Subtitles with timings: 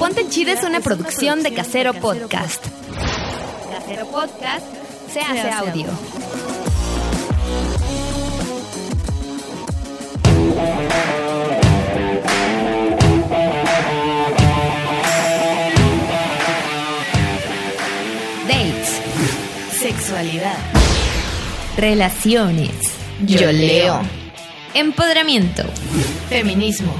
[0.00, 2.64] Ponte Chida es una producción de Casero Podcast.
[3.70, 4.64] Casero Podcast
[5.12, 5.88] se hace audio.
[18.48, 19.00] Dates.
[19.78, 20.56] Sexualidad.
[21.76, 22.70] Relaciones.
[23.26, 24.00] Yo leo.
[24.72, 25.64] Empoderamiento.
[26.30, 26.94] Feminismo.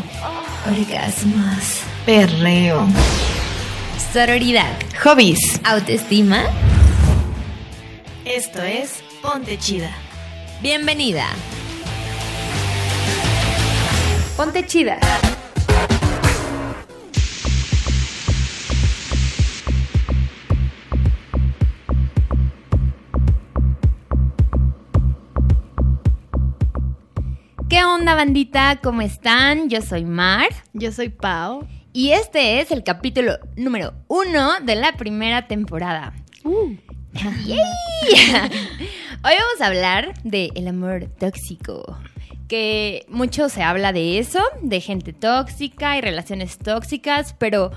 [0.66, 1.89] Orgasmos.
[2.10, 2.88] Perreo.
[4.12, 4.76] Sororidad.
[5.04, 5.60] Hobbies.
[5.62, 6.42] Autoestima.
[8.24, 9.92] Esto es Ponte Chida.
[10.60, 11.26] Bienvenida.
[14.36, 14.98] Ponte chida.
[27.68, 28.80] ¿Qué onda, bandita?
[28.82, 29.68] ¿Cómo están?
[29.68, 30.48] Yo soy Mar.
[30.72, 31.68] Yo soy Pau.
[31.92, 36.12] Y este es el capítulo número uno de la primera temporada.
[36.44, 37.58] ¡Yay!
[39.24, 41.98] Hoy vamos a hablar de el amor tóxico.
[42.46, 47.72] Que mucho se habla de eso, de gente tóxica y relaciones tóxicas, pero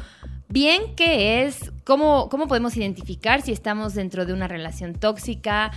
[0.48, 5.72] bien que es, ¿cómo, cómo podemos identificar si estamos dentro de una relación tóxica?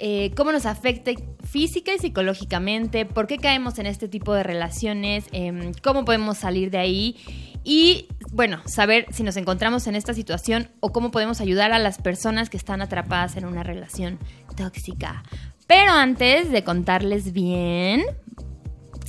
[0.00, 1.12] Eh, cómo nos afecta
[1.48, 6.70] física y psicológicamente, por qué caemos en este tipo de relaciones, em, cómo podemos salir
[6.70, 7.16] de ahí
[7.62, 11.98] y, bueno, saber si nos encontramos en esta situación o cómo podemos ayudar a las
[11.98, 14.18] personas que están atrapadas en una relación
[14.56, 15.22] tóxica.
[15.66, 18.02] Pero antes de contarles bien,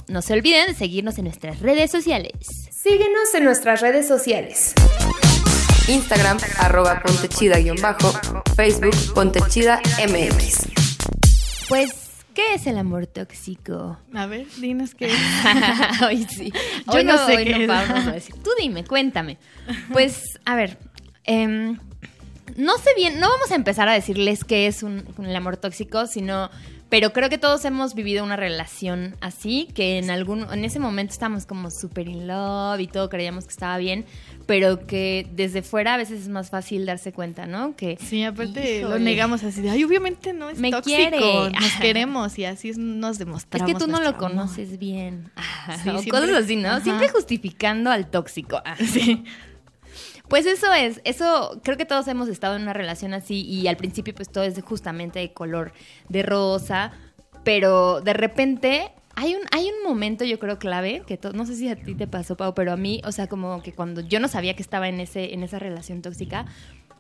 [0.08, 2.70] no se olviden de seguirnos en nuestras redes sociales.
[2.72, 4.76] Síguenos en nuestras redes sociales.
[5.88, 8.12] Instagram, arroba pontechida-bajo,
[8.56, 10.68] Facebook, pontechida MX.
[11.70, 11.92] Pues,
[12.34, 13.98] ¿qué es el amor tóxico?
[14.14, 15.14] A ver, dinos qué es.
[16.02, 16.52] Hoy sí.
[16.88, 17.68] Yo Hoy no no, sé hoy qué no es.
[17.68, 18.36] vamos a decir.
[18.44, 19.38] Tú dime, cuéntame.
[19.92, 20.78] Pues, a ver,
[21.24, 21.78] em,
[22.56, 26.08] no sé bien, no vamos a empezar a decirles qué es un, un amor tóxico,
[26.08, 26.50] sino,
[26.90, 31.14] pero creo que todos hemos vivido una relación así, que en algún, en ese momento
[31.14, 34.06] estábamos como súper in love y todo creíamos que estaba bien,
[34.46, 37.76] pero que desde fuera a veces es más fácil darse cuenta, ¿no?
[37.76, 41.20] Que Sí, aparte lo negamos así de, ay, obviamente no es Me tóxico, quiere.
[41.20, 44.20] nos queremos y así es- nos Es demostramos que tú no lo amor.
[44.20, 45.32] conoces bien.
[45.84, 46.70] Sí, o siempre- cosas así, ¿no?
[46.70, 46.82] ajá.
[46.82, 48.62] Siempre justificando al tóxico.
[48.86, 49.24] Sí.
[50.28, 53.78] Pues eso es, eso creo que todos hemos estado en una relación así y al
[53.78, 55.72] principio pues todo es justamente de color
[56.10, 56.94] de rosa,
[57.44, 61.70] pero de repente hay un, hay un momento yo creo clave, que no sé si
[61.70, 64.28] a ti te pasó Pau, pero a mí, o sea, como que cuando yo no
[64.28, 66.46] sabía que estaba en, ese, en esa relación tóxica,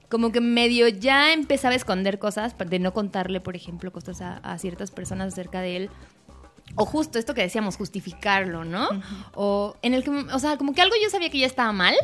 [0.09, 4.38] como que medio ya empezaba a esconder cosas, de no contarle, por ejemplo, cosas a,
[4.38, 5.90] a ciertas personas acerca de él.
[6.75, 8.90] O justo esto que decíamos, justificarlo, ¿no?
[9.34, 11.96] O en el que, o sea, como que algo yo sabía que ya estaba mal,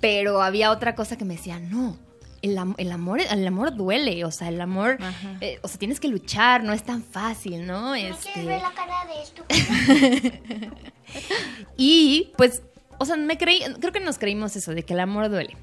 [0.00, 1.96] pero había otra cosa que me decía, no,
[2.42, 4.98] el, am- el amor, el amor duele, o sea, el amor,
[5.40, 7.94] eh, o sea, tienes que luchar, no es tan fácil, ¿no?
[7.94, 10.70] Este, ¿Quieres ver la cara de estúpido?
[11.76, 12.62] y pues,
[12.98, 15.56] o sea, me creí, creo que nos creímos eso, de que el amor duele.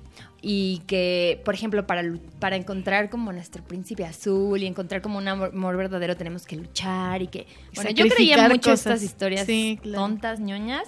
[0.47, 2.03] Y que, por ejemplo, para,
[2.39, 6.55] para encontrar como nuestro príncipe azul y encontrar como un amor, amor verdadero tenemos que
[6.55, 7.47] luchar y que...
[7.73, 8.79] Bueno, yo creía mucho cosas.
[8.85, 10.03] estas historias Sí, claro.
[10.03, 10.87] tontas, ñoñas.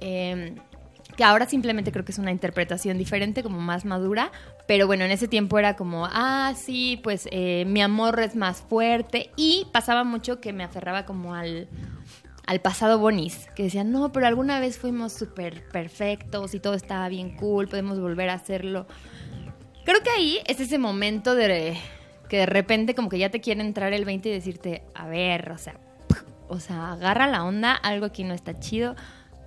[0.00, 0.56] eh,
[1.16, 4.30] que ahora simplemente creo que es una interpretación diferente, como más madura,
[4.66, 8.60] pero bueno, en ese tiempo era como, ah, sí, pues eh, mi amor es más
[8.60, 11.68] fuerte y pasaba mucho que me aferraba como al,
[12.46, 17.08] al pasado bonis, que decían, no, pero alguna vez fuimos súper perfectos y todo estaba
[17.08, 18.86] bien cool, podemos volver a hacerlo.
[19.84, 21.76] Creo que ahí es ese momento de
[22.28, 25.50] que de repente como que ya te quiere entrar el 20 y decirte, a ver,
[25.52, 25.78] o sea,
[26.48, 28.96] o sea, agarra la onda, algo aquí no está chido,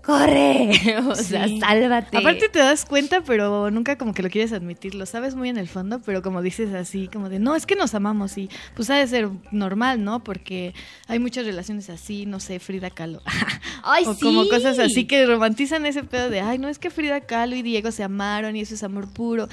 [0.09, 0.71] corre,
[1.07, 2.17] o sea, sálvate.
[2.17, 4.95] Aparte te das cuenta, pero nunca como que lo quieres admitir.
[4.95, 7.75] Lo sabes muy en el fondo, pero como dices así, como de, no, es que
[7.75, 10.23] nos amamos y pues ha de ser normal, ¿no?
[10.23, 10.73] Porque
[11.07, 13.21] hay muchas relaciones así, no sé, Frida Kahlo.
[13.83, 14.21] Ay, o sí.
[14.21, 17.61] como cosas así que romantizan ese pedo de, ay, no, es que Frida Kahlo y
[17.61, 19.47] Diego se amaron y eso es amor puro.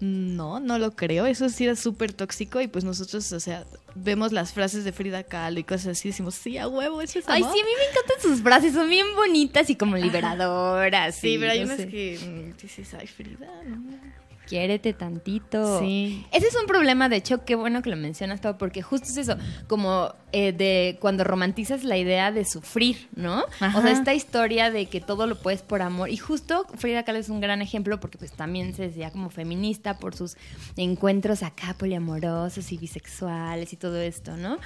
[0.00, 1.26] No, no lo creo.
[1.26, 3.64] Eso sí era súper tóxico y pues nosotros, o sea,
[3.94, 7.18] vemos las frases de Frida Kahlo y cosas así y decimos, sí, a huevo, eso
[7.18, 7.54] es Ay, amor.
[7.54, 11.16] sí, a mí me encantan sus frases, son bien bonitas y como liberadoras.
[11.16, 11.88] Sí, pero hay no unas sé.
[11.88, 14.19] que mm, dices, ay, Frida, no.
[14.50, 15.78] Quiérete tantito.
[15.78, 16.26] Sí.
[16.32, 19.16] Ese es un problema, de hecho, qué bueno que lo mencionas, Pau, porque justo es
[19.16, 19.36] eso,
[19.68, 23.44] como eh, de cuando romantizas la idea de sufrir, ¿no?
[23.44, 26.10] O sea, esta historia de que todo lo puedes por amor.
[26.10, 29.98] Y justo Frida Kahlo es un gran ejemplo porque pues también se decía como feminista
[29.98, 30.36] por sus
[30.76, 34.58] encuentros acá poliamorosos y bisexuales y todo esto, ¿no?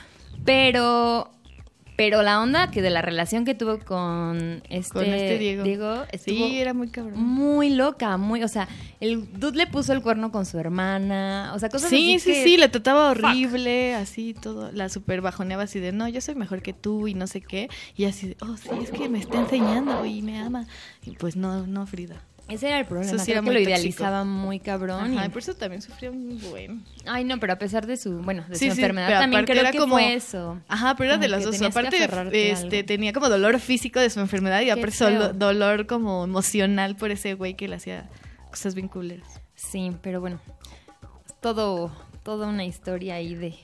[0.47, 1.31] Pero
[1.97, 5.63] Pero la onda que de la relación que tuvo con este, Con este Diego.
[6.11, 7.21] estuvo Sí, era muy cabrón.
[7.23, 8.67] muy loca, muy, o sea,
[9.01, 12.33] el dude le puso el cuerno con su hermana, o sea, cosas Sí, así sí,
[12.33, 16.35] que- sí, le trataba horrible, así todo, la super bajoneaba así de, no, yo soy
[16.35, 19.21] mejor que tú y no sé qué, y así, de, oh, sí, es que me
[19.21, 20.67] está enseñando y me ama.
[21.07, 22.17] Y pues no, no, Frida.
[22.47, 23.79] Ese era el problema, Eso sí creo era que muy lo tóxico.
[23.81, 25.17] idealizaba muy cabrón.
[25.17, 26.83] Ajá, y- por eso también sufrió muy bueno.
[27.07, 29.45] Ay, no, pero a pesar de su, bueno, de Sí, su sí, enfermedad pero también
[29.47, 30.61] creo era que como- fue eso.
[30.69, 31.61] Ajá, pero era de las dos.
[31.63, 31.97] Aparte,
[32.53, 32.87] este, algo.
[32.87, 35.33] tenía como dolor físico de su enfermedad y Qué aparte feo.
[35.33, 38.11] dolor como emocional por ese güey que le hacía
[38.51, 39.41] cosas bien culeras.
[39.55, 40.39] Sí, pero bueno,
[41.41, 41.91] todo,
[42.23, 43.55] toda una historia ahí de,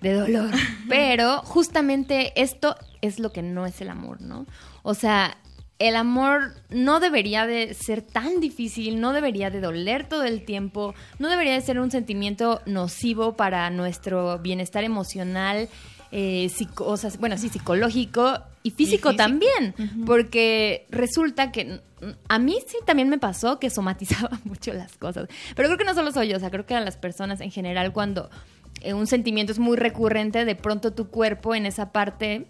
[0.00, 0.50] de dolor.
[0.88, 4.46] Pero justamente esto es lo que no es el amor, ¿no?
[4.82, 5.36] O sea,
[5.78, 10.94] el amor no debería de ser tan difícil, no debería de doler todo el tiempo,
[11.18, 15.68] no debería de ser un sentimiento nocivo para nuestro bienestar emocional,
[16.12, 19.16] eh, psico- o sea, bueno, sí, psicológico y físico, físico.
[19.16, 19.74] también,
[20.06, 21.80] porque resulta que
[22.28, 25.94] a mí sí también me pasó que somatizaba mucho las cosas, pero creo que no
[25.94, 28.30] solo soy yo, o sea, creo que a las personas en general cuando
[28.82, 32.46] eh, un sentimiento es muy recurrente, de pronto tu cuerpo en esa parte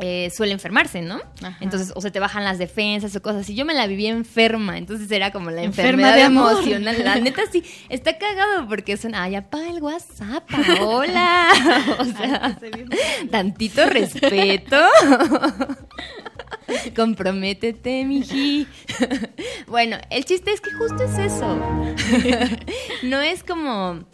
[0.00, 1.20] eh, suele enfermarse, ¿no?
[1.42, 1.56] Ajá.
[1.60, 3.54] Entonces, o se te bajan las defensas o cosas así.
[3.54, 6.52] Yo me la viví enferma, entonces era como la Enferma enfermedad amor.
[6.52, 7.04] emocional.
[7.04, 10.44] La neta sí, está cagado porque son, ay, apaga el WhatsApp,
[10.80, 11.48] hola.
[11.98, 12.58] O sea,
[13.30, 14.76] tantito respeto.
[16.96, 18.66] Comprométete, miji.
[19.66, 21.58] bueno, el chiste es que justo es eso.
[23.02, 24.04] no es como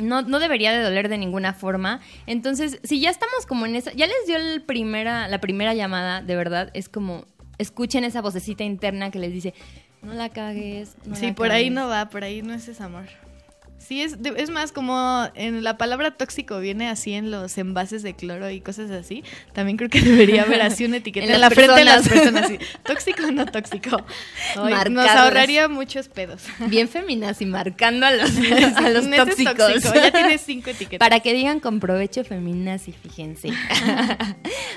[0.00, 2.00] no, no debería de doler de ninguna forma.
[2.26, 6.22] Entonces, si ya estamos como en esa, ya les dio el primera, la primera llamada,
[6.22, 7.26] de verdad, es como,
[7.58, 9.54] escuchen esa vocecita interna que les dice,
[10.02, 10.96] no la cagues.
[11.06, 11.72] no sí, la por ahí cagues".
[11.74, 13.04] no va, por ahí no es ese amor.
[13.92, 18.14] Sí, es, es más como en la palabra tóxico viene así en los envases de
[18.16, 19.22] cloro y cosas así.
[19.52, 22.44] También creo que debería haber así una etiqueta En la frente de las personas.
[22.46, 24.02] así, tóxico o no tóxico.
[24.56, 26.44] Ay, nos ahorraría muchos pedos.
[26.68, 28.30] Bien feminazi, marcando a los,
[28.76, 29.56] a los tóxicos.
[29.58, 30.98] tóxico, Ya tienes cinco etiquetas.
[31.06, 33.50] Para que digan con provecho feminazi, fíjense.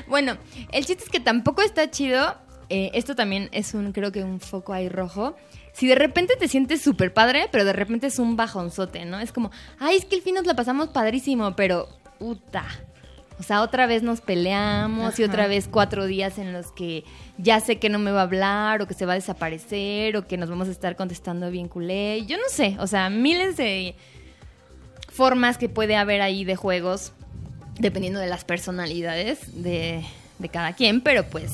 [0.08, 0.38] bueno,
[0.74, 2.36] el chiste es que tampoco está chido.
[2.68, 5.38] eh, esto también es un, creo que un foco ahí rojo.
[5.76, 9.20] Si de repente te sientes súper padre, pero de repente es un bajonzote, ¿no?
[9.20, 12.66] Es como, ay, es que el fin nos la pasamos padrísimo, pero puta.
[13.38, 17.04] O sea, otra vez nos peleamos y otra vez cuatro días en los que
[17.38, 20.26] ya sé que no me va a hablar o que se va a desaparecer o
[20.26, 22.26] que nos vamos a estar contestando bien culé.
[22.26, 23.96] Yo no sé, o sea, miles de
[25.10, 27.12] formas que puede haber ahí de juegos
[27.78, 30.06] dependiendo de las personalidades de,
[30.40, 31.52] de cada quien, pero pues,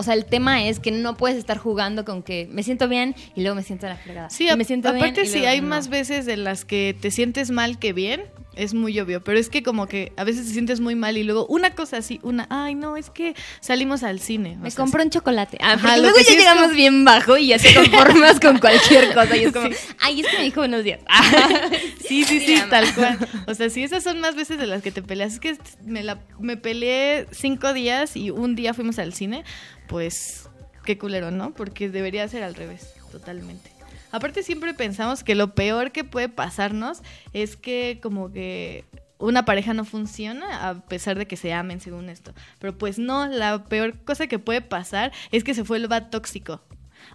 [0.00, 3.14] o sea, el tema es que no puedes estar jugando con que me siento bien
[3.36, 4.30] y luego me siento de la fregada.
[4.30, 5.68] Sí, Y me siento aparte si hay no.
[5.68, 8.22] más veces en las que te sientes mal que bien,
[8.56, 11.22] es muy obvio, pero es que como que a veces te sientes muy mal y
[11.22, 14.56] luego una cosa así, una, ay no, es que salimos al cine.
[14.60, 15.56] Me sea, compro un chocolate.
[15.60, 19.14] Ah, Ajá, luego ya sí llegamos como- bien bajo y ya te conformas con cualquier
[19.14, 19.36] cosa.
[19.36, 19.68] Y es como,
[20.00, 21.00] ay, es que me dijo buenos días.
[22.06, 23.18] Sí, sí, Sí, sí, tal cual.
[23.46, 25.34] O sea, sí, esas son más veces de las que te peleas.
[25.34, 29.44] Es que me, la, me peleé cinco días y un día fuimos al cine,
[29.86, 30.48] pues
[30.84, 31.52] qué culero, ¿no?
[31.54, 33.70] Porque debería ser al revés, totalmente.
[34.12, 37.02] Aparte siempre pensamos que lo peor que puede pasarnos
[37.32, 38.84] es que como que
[39.20, 42.32] una pareja no funciona a pesar de que se amen según esto.
[42.58, 46.62] Pero pues no, la peor cosa que puede pasar es que se vuelva tóxico.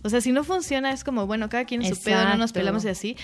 [0.03, 2.53] O sea, si no funciona es como, bueno, cada quien en su pedo, no nos
[2.53, 3.17] pelamos y así.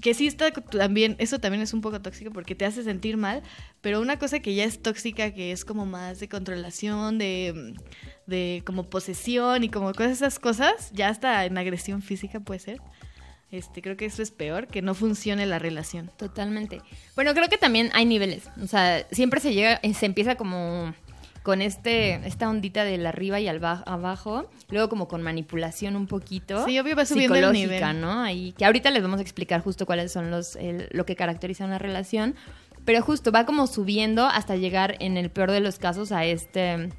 [0.00, 3.42] Que sí está también, eso también es un poco tóxico porque te hace sentir mal,
[3.82, 7.74] pero una cosa que ya es tóxica, que es como más de controlación, de,
[8.26, 12.80] de como posesión y como todas esas cosas, ya hasta en agresión física puede ser.
[13.52, 16.10] Este, creo que eso es peor, que no funcione la relación.
[16.16, 16.80] Totalmente.
[17.16, 18.44] Bueno, creo que también hay niveles.
[18.62, 20.94] O sea, siempre se llega, se empieza como
[21.42, 26.06] con este, esta ondita del arriba y al ba- abajo, luego como con manipulación un
[26.06, 26.64] poquito.
[26.66, 28.00] Sí, obvio va subiendo el nivel.
[28.00, 28.22] ¿no?
[28.22, 31.64] Ahí, que ahorita les vamos a explicar justo cuáles son los, el- lo que caracteriza
[31.64, 32.36] una relación,
[32.84, 36.90] pero justo va como subiendo hasta llegar en el peor de los casos a este...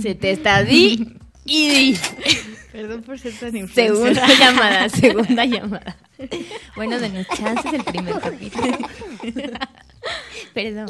[0.00, 1.96] Se te está di y.
[2.72, 4.14] Perdón por ser tan influencer.
[4.14, 5.96] Segunda llamada, segunda llamada.
[6.76, 8.78] Bueno, denos chances el primer capítulo.
[10.54, 10.88] Perdón.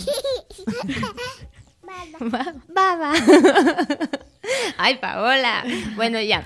[2.68, 3.12] Baba.
[4.76, 5.64] Ay, Paola.
[5.96, 6.44] Bueno, ya.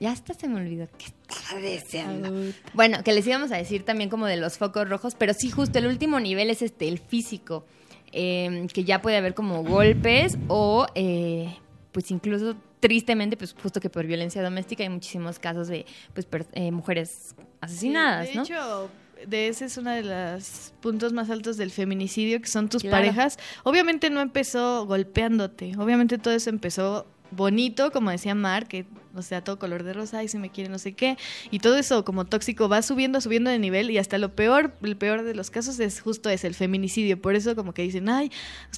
[0.00, 2.52] Ya hasta se me olvidó que estaba deseando.
[2.74, 5.78] Bueno, que les íbamos a decir también como de los focos rojos, pero sí, justo
[5.78, 7.64] el último nivel es este, el físico.
[8.12, 11.56] eh, que ya puede haber como golpes o eh,
[11.92, 12.56] pues incluso
[12.88, 17.34] tristemente, pues justo que por violencia doméstica hay muchísimos casos de pues per- eh, mujeres
[17.62, 18.42] asesinadas, Sí, de ¿no?
[18.42, 18.90] hecho,
[19.26, 22.96] de ese es uno de los puntos más altos del feminicidio, que son tus Claro.
[22.98, 23.38] parejas.
[23.62, 29.42] Obviamente no empezó golpeándote, obviamente todo eso empezó bonito, como decía Mar, que, o sea,
[29.42, 31.16] todo color de rosa, y si me quiere no sé qué,
[31.50, 34.96] y todo eso como tóxico va subiendo, subiendo de nivel, y hasta lo peor, el
[34.96, 38.30] peor de los casos es justo es el feminicidio, por eso como que dicen, ay,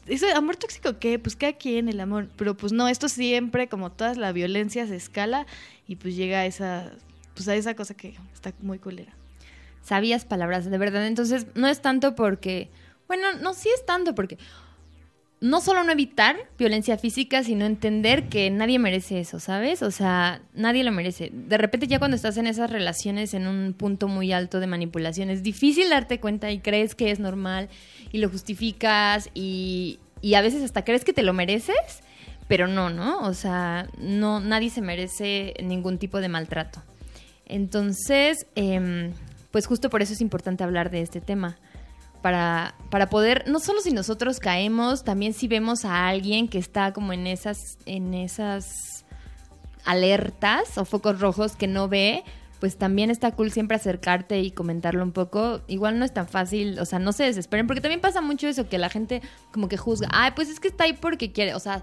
[0.07, 1.19] ¿ese amor tóxico qué?
[1.19, 4.97] Pues cada quien el amor, pero pues no, esto siempre, como toda la violencia se
[4.97, 5.47] escala,
[5.87, 6.93] y pues llega a esa,
[7.35, 9.13] pues a esa cosa que está muy culera.
[9.87, 11.07] Sabías palabras, de verdad.
[11.07, 12.71] Entonces, no es tanto porque.
[13.07, 14.37] Bueno, no, sí es tanto porque.
[15.40, 19.83] No solo no evitar violencia física, sino entender que nadie merece eso, ¿sabes?
[19.83, 21.31] O sea, nadie lo merece.
[21.33, 25.28] De repente ya cuando estás en esas relaciones en un punto muy alto de manipulación,
[25.28, 27.69] es difícil darte cuenta y crees que es normal
[28.12, 32.02] y lo justificas y, y a veces hasta crees que te lo mereces,
[32.49, 33.21] pero no, ¿no?
[33.21, 36.83] O sea, no, nadie se merece ningún tipo de maltrato.
[37.45, 39.12] Entonces, em,
[39.50, 41.59] pues justo por eso es importante hablar de este tema.
[42.26, 46.92] Para, para poder, no solo si nosotros caemos, también si vemos a alguien que está
[46.92, 49.04] como en esas, en esas
[49.85, 52.25] alertas o focos rojos que no ve,
[52.59, 55.61] pues también está cool siempre acercarte y comentarlo un poco.
[55.68, 58.68] Igual no es tan fácil, o sea, no se desesperen, porque también pasa mucho eso,
[58.68, 61.61] que la gente como que juzga, ay, pues es que está ahí porque quiere, o
[61.61, 61.83] sea,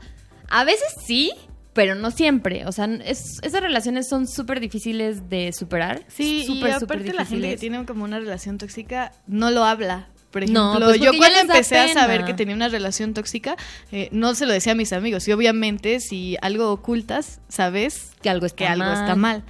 [0.49, 1.31] a veces sí,
[1.71, 6.03] pero no siempre, o sea, es- esas relaciones son súper difíciles de superar.
[6.09, 10.09] Sí, súper, y aparte la gente que tiene como una relación tóxica no lo habla.
[10.33, 13.55] Por No, ejemplo, pues yo cuando empecé a saber que tenía una relación tóxica,
[13.91, 15.27] eh, no se lo decía a mis amigos.
[15.27, 18.99] Y obviamente, si algo ocultas, sabes Que algo está que algo mal.
[18.99, 19.43] está mal.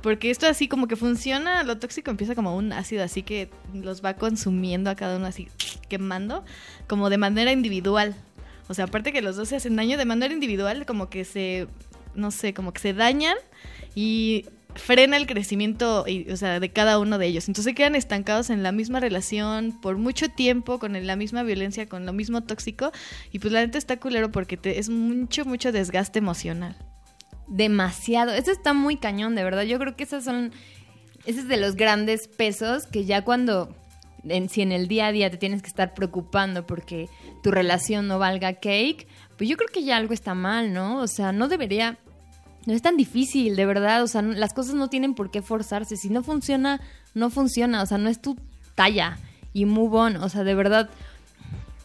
[0.00, 4.02] Porque esto así como que funciona, lo tóxico empieza como un ácido así que los
[4.02, 5.48] va consumiendo a cada uno así
[5.88, 6.44] quemando,
[6.86, 8.14] como de manera individual.
[8.68, 11.66] O sea, aparte que los dos se hacen daño de manera individual, como que se,
[12.14, 13.36] no sé, como que se dañan
[13.96, 14.44] y
[14.78, 17.48] frena el crecimiento, y, o sea, de cada uno de ellos.
[17.48, 22.06] Entonces quedan estancados en la misma relación por mucho tiempo, con la misma violencia, con
[22.06, 22.92] lo mismo tóxico.
[23.32, 26.76] Y pues la neta está culero porque te, es mucho, mucho desgaste emocional.
[27.48, 28.32] Demasiado.
[28.32, 29.62] Eso está muy cañón, de verdad.
[29.62, 30.52] Yo creo que esos son.
[31.26, 33.74] Ese es de los grandes pesos que ya cuando.
[34.24, 37.08] En, si en el día a día te tienes que estar preocupando porque
[37.42, 39.06] tu relación no valga cake,
[39.38, 41.00] pues yo creo que ya algo está mal, ¿no?
[41.00, 41.98] O sea, no debería.
[42.68, 44.02] No es tan difícil, de verdad.
[44.02, 45.96] O sea, las cosas no tienen por qué forzarse.
[45.96, 46.82] Si no funciona,
[47.14, 47.82] no funciona.
[47.82, 48.36] O sea, no es tu
[48.74, 49.16] talla.
[49.54, 50.16] Y move on.
[50.16, 50.90] O sea, de verdad.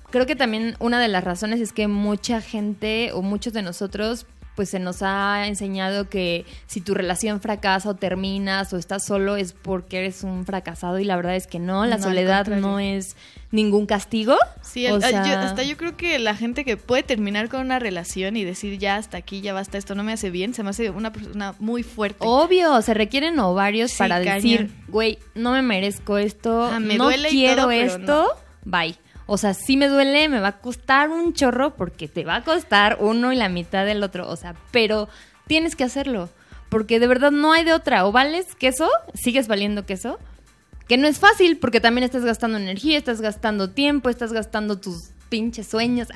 [0.09, 4.25] Creo que también una de las razones es que mucha gente o muchos de nosotros
[4.55, 9.35] pues se nos ha enseñado que si tu relación fracasa o terminas o estás solo
[9.35, 12.79] es porque eres un fracasado y la verdad es que no, la No, soledad no
[12.79, 13.15] es
[13.51, 14.35] ningún castigo.
[14.61, 17.61] Sí, O el- sea, yo- hasta yo creo que la gente que puede terminar con
[17.61, 20.63] una relación y decir ya hasta aquí, ya basta, esto no me hace bien, se
[20.63, 22.17] me hace una persona muy fuerte.
[22.21, 27.05] Obvio, se requieren ovarios Sí, para decir, güey, no me merezco esto, Ah, me no
[27.05, 28.27] duele y quiero todo, esto,
[28.65, 28.95] bye.
[29.25, 32.43] O sea, sí me duele, me va a costar un chorro porque te va a
[32.43, 34.29] costar uno y la mitad del otro.
[34.29, 35.07] O sea, pero
[35.47, 36.29] tienes que hacerlo.
[36.69, 38.05] Porque de verdad no hay de otra.
[38.05, 40.19] O vales queso, sigues valiendo queso.
[40.87, 44.97] Que no es fácil porque también estás gastando energía, estás gastando tiempo, estás gastando tus
[45.29, 46.09] pinches sueños,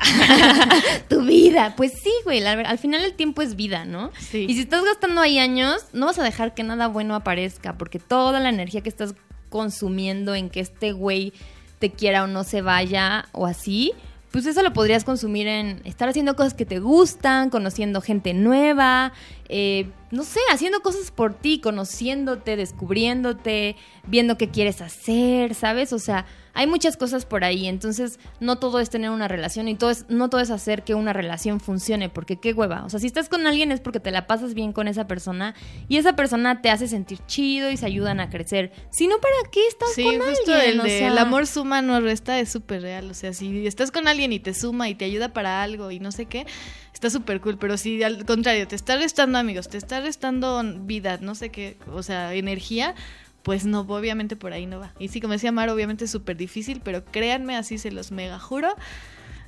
[1.07, 1.73] tu vida.
[1.77, 4.11] Pues sí, güey, ver- al final el tiempo es vida, ¿no?
[4.19, 4.45] Sí.
[4.47, 7.99] Y si estás gastando ahí años, no vas a dejar que nada bueno aparezca, porque
[7.99, 9.15] toda la energía que estás
[9.49, 11.33] consumiendo en que este güey
[11.79, 13.93] te quiera o no se vaya o así,
[14.31, 19.13] pues eso lo podrías consumir en estar haciendo cosas que te gustan, conociendo gente nueva,
[19.49, 23.75] eh, no sé, haciendo cosas por ti, conociéndote, descubriéndote,
[24.05, 25.91] viendo qué quieres hacer, ¿sabes?
[25.93, 29.75] O sea, hay muchas cosas por ahí, entonces no todo es tener una relación y
[29.75, 32.83] todo es, no todo es hacer que una relación funcione, porque qué hueva.
[32.85, 35.53] O sea, si estás con alguien es porque te la pasas bien con esa persona
[35.87, 38.71] y esa persona te hace sentir chido y se ayudan a crecer.
[38.89, 40.71] Si no, ¿para qué estás Sí, con justo alguien?
[40.71, 43.11] el O sea, el amor suma no resta es súper real.
[43.11, 45.99] O sea, si estás con alguien y te suma y te ayuda para algo y
[45.99, 46.47] no sé qué,
[46.91, 47.59] está súper cool.
[47.59, 51.77] Pero si al contrario, te está restando amigos, te está restando vida, no sé qué,
[51.91, 52.95] o sea, energía,
[53.43, 54.93] pues no, obviamente por ahí no va.
[54.99, 58.39] Y sí, como decía Mar, obviamente es súper difícil, pero créanme, así se los mega
[58.39, 58.75] juro,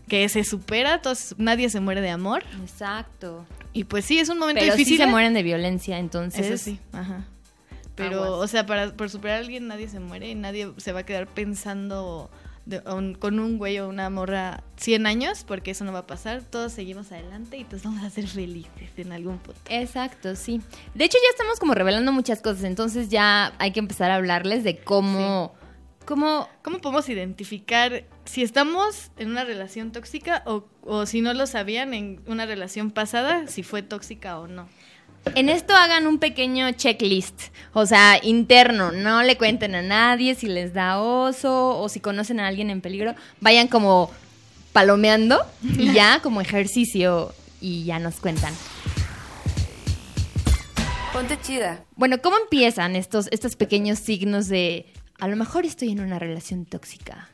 [0.08, 2.44] que se supera, todos, nadie se muere de amor.
[2.62, 3.46] Exacto.
[3.74, 4.98] Y pues sí, es un momento Pero difícil.
[4.98, 5.12] sí se ¿eh?
[5.12, 6.48] mueren de violencia, entonces...
[6.48, 7.26] Eso sí, ajá.
[7.96, 8.40] Pero, Aguas.
[8.40, 11.04] o sea, para por superar a alguien nadie se muere y nadie se va a
[11.04, 12.32] quedar pensando
[12.70, 16.08] de- un- con un güey o una morra 100 años, porque eso no va a
[16.08, 16.44] pasar.
[16.44, 19.60] Todos seguimos adelante y todos vamos a ser felices en algún punto.
[19.70, 20.62] Exacto, sí.
[20.94, 24.64] De hecho, ya estamos como revelando muchas cosas, entonces ya hay que empezar a hablarles
[24.64, 25.54] de cómo...
[26.06, 31.48] cómo ¿Cómo podemos identificar si estamos en una relación tóxica o, o si no lo
[31.48, 34.70] sabían en una relación pasada, si fue tóxica o no?
[35.36, 40.48] En esto hagan un pequeño checklist, o sea, interno, no le cuenten a nadie si
[40.48, 44.12] les da oso o si conocen a alguien en peligro, vayan como
[44.74, 48.54] palomeando y ya como ejercicio y ya nos cuentan.
[51.14, 51.84] Ponte chida.
[51.96, 54.86] Bueno, ¿cómo empiezan estos, estos pequeños signos de
[55.20, 57.30] a lo mejor estoy en una relación tóxica?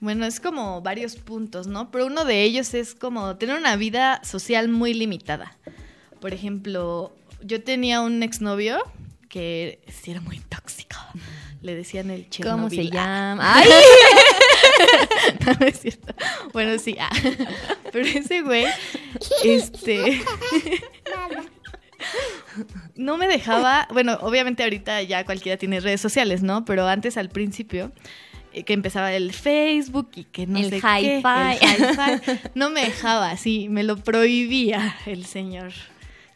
[0.00, 1.90] Bueno, es como varios puntos, ¿no?
[1.90, 5.56] Pero uno de ellos es como tener una vida social muy limitada.
[6.20, 8.78] Por ejemplo, yo tenía un exnovio
[9.28, 10.96] que sí era muy tóxico.
[11.62, 12.58] Le decían el Chernobyl.
[12.58, 13.54] ¿Cómo se Ah, llama?
[13.58, 13.68] ¡Ay!
[15.46, 16.14] no, no es cierto.
[16.52, 16.96] Bueno, sí.
[16.98, 17.10] ah.
[17.92, 18.66] Pero ese güey,
[19.44, 20.22] este...
[22.94, 26.64] No me dejaba, bueno, obviamente ahorita ya cualquiera tiene redes sociales, ¿no?
[26.64, 27.92] Pero antes al principio
[28.52, 32.82] eh, que empezaba el Facebook y que no El sé qué, el hi-fi, no me
[32.86, 35.72] dejaba, sí, me lo prohibía el señor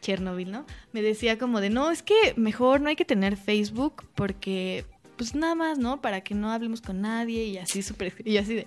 [0.04, 0.66] Chernobyl, ¿no?
[0.92, 4.84] Me decía como de, no, es que mejor no hay que tener Facebook porque,
[5.16, 6.02] pues nada más, ¿no?
[6.02, 8.66] Para que no hablemos con nadie y así súper, y así de,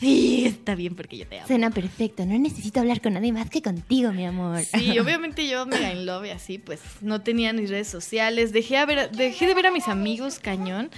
[0.00, 1.46] sí, está bien porque yo te amo.
[1.46, 4.60] Cena perfecto, no necesito hablar con nadie más que contigo, mi amor.
[4.64, 8.76] Sí, obviamente yo mega in love y así, pues no tenía ni redes sociales, dejé,
[8.78, 10.90] a ver, dejé de ver a mis amigos cañón.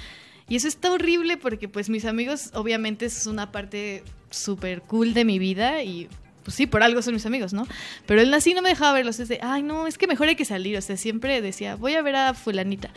[0.49, 5.25] Y eso está horrible porque pues mis amigos obviamente es una parte súper cool de
[5.25, 6.09] mi vida y
[6.45, 7.67] pues sí, por algo son mis amigos, ¿no?
[8.07, 10.37] Pero él así no me dejaba verlos, es de, ay no, es que mejor hay
[10.37, 12.91] que salir, o sea, siempre decía, voy a ver a fulanita.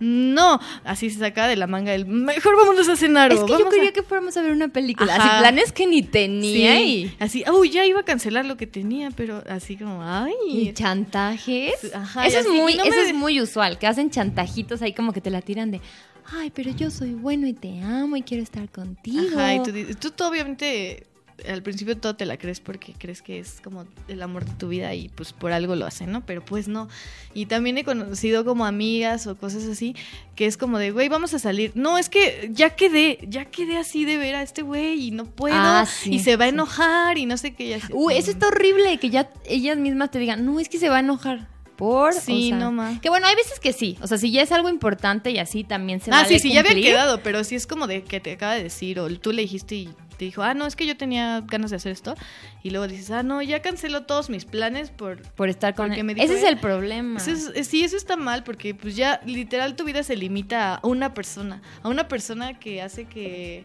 [0.00, 3.32] No, así se sacaba de la manga el, mejor vámonos a cenar.
[3.32, 3.76] Es que yo vamos a-".
[3.76, 5.14] quería que fuéramos a ver una película.
[5.14, 5.22] Ajá.
[5.22, 6.82] Así planes que ni tenía Sí,
[7.18, 10.32] y, así, uy, ya iba a cancelar lo que tenía, pero así como, ay.
[10.48, 11.94] y chantajes.
[11.94, 14.92] Ajá, eso es así, muy, no eso me- es muy usual, que hacen chantajitos ahí
[14.92, 15.80] como que te la tiran de
[16.34, 19.38] ay, pero yo soy bueno y te amo y quiero estar contigo.
[19.38, 21.06] Ajá, y tú, tú, tú obviamente
[21.48, 24.68] al principio todo te la crees porque crees que es como el amor de tu
[24.68, 26.24] vida y pues por algo lo hacen, ¿no?
[26.26, 26.88] Pero pues no.
[27.34, 29.94] Y también he conocido como amigas o cosas así
[30.36, 31.72] que es como de, güey, vamos a salir.
[31.74, 35.26] No, es que ya quedé, ya quedé así de ver a este güey y no
[35.26, 36.54] puedo Ah, sí, y se va a sí.
[36.54, 37.64] enojar y no sé qué.
[37.66, 37.92] y así.
[37.92, 40.96] Uy, eso está horrible, que ya ellas mismas te digan, no, es que se va
[40.96, 41.48] a enojar.
[41.76, 43.00] Por, Sí, o sea, no.
[43.00, 43.98] Que bueno, hay veces que sí.
[44.02, 46.52] O sea, si ya es algo importante y así también se Ah, vale sí, sí,
[46.52, 49.32] ya habían quedado, pero sí es como de que te acaba de decir, o tú
[49.32, 49.88] le dijiste y
[50.22, 52.14] te dijo, ah, no, es que yo tenía ganas de hacer esto.
[52.62, 55.20] Y luego dices, ah, no, ya canceló todos mis planes por.
[55.32, 57.18] Por estar con me dijo Ese es el problema.
[57.18, 60.76] Eso es- eh, sí, eso está mal, porque pues ya literal tu vida se limita
[60.76, 63.64] a una persona, a una persona que hace que.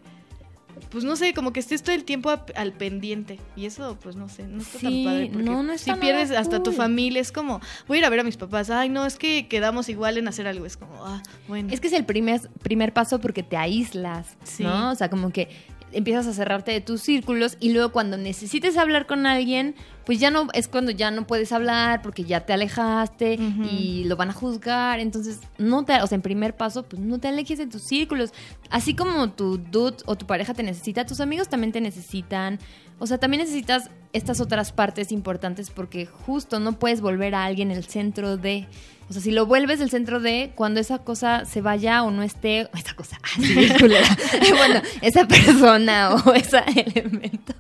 [0.92, 3.40] Pues no sé, como que estés todo el tiempo a- al pendiente.
[3.56, 5.30] Y eso, pues no sé, no está tan padre.
[5.34, 8.06] Porque no, no si está nada pierdes hasta tu familia, es como, voy a ir
[8.06, 8.70] a ver a mis papás.
[8.70, 10.66] Ay, no, es que quedamos igual en hacer algo.
[10.68, 11.70] Es como, ah, bueno.
[11.72, 14.64] Es que es el primer, primer paso porque te aíslas, Sí.
[14.64, 14.92] ¿no?
[14.92, 15.50] O sea, como que
[15.92, 20.32] empiezas a cerrarte de tus círculos y luego cuando necesites hablar con alguien, pues ya
[20.32, 24.34] no, es cuando ya no puedes hablar porque ya te alejaste y lo van a
[24.34, 25.00] juzgar.
[25.00, 28.32] Entonces, no te, o sea, en primer paso, pues no te alejes de tus círculos.
[28.70, 32.60] Así como tu dude o tu pareja te necesita, tus amigos también te necesitan.
[33.00, 37.72] O sea, también necesitas estas otras partes importantes porque justo no puedes volver a alguien
[37.72, 38.68] el centro de...
[39.10, 42.24] O sea, si lo vuelves el centro de, cuando esa cosa se vaya o no
[42.24, 44.08] esté, esa cosa, así culera.
[44.58, 47.54] bueno, esa persona o ese elemento.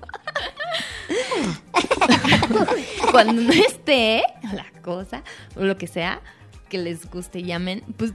[3.11, 5.23] cuando no esté la cosa
[5.55, 6.21] o lo que sea
[6.69, 8.13] que les guste y llamen, pues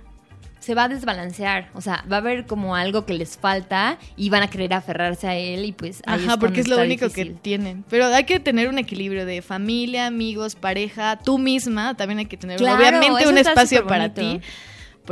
[0.63, 1.69] se va a desbalancear.
[1.75, 5.27] O sea, va a haber como algo que les falta y van a querer aferrarse
[5.27, 7.85] a él y pues ahí Ajá, porque es lo único que tienen.
[7.91, 11.97] Pero hay que tener un equilibrio de familia, amigos, pareja, tú misma.
[11.97, 14.41] También hay que tener Claro, obviamente un espacio para ti.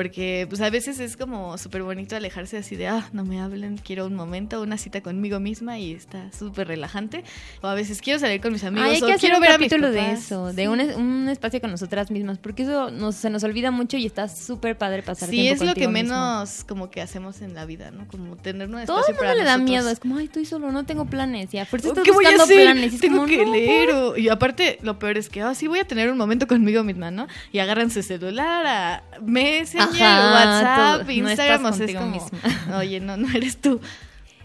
[0.01, 3.77] Porque pues a veces es como súper bonito alejarse así de, ah, no me hablen,
[3.77, 7.23] quiero un momento, una cita conmigo misma y está súper relajante.
[7.61, 9.43] O a veces quiero salir con mis amigos Ay, hay o que hacer quiero un
[9.43, 10.69] ver capítulo de eso, de Sí.
[10.69, 14.27] un, un espacio con nosotras mismas, porque eso nos, se nos olvida mucho y está
[14.29, 16.15] súper padre pasar Sí, tiempo es lo que mismo.
[16.15, 18.09] menos como que hacemos en la vida, ¿no?
[18.09, 20.47] Como tener un espacio Todo el mundo para le da miedo, es como, ay, estoy
[20.47, 21.53] solo, no tengo planes.
[21.53, 22.63] Y a fuerza estás ¿Qué voy a buscando hacer?
[22.63, 22.93] planes.
[22.93, 23.91] Y es Tengo como, que no, leer.
[23.91, 26.85] o- Y aparte, lo peor es que, ah, sí, voy a tener un momento conmigo
[26.85, 27.27] misma, ¿no?
[27.53, 31.07] Y agarran su celular a Messenger, Ajá, WhatsApp.
[31.07, 32.39] No Instagram, estás o sea, es como, misma.
[32.79, 33.81] oye, no, no eres tú.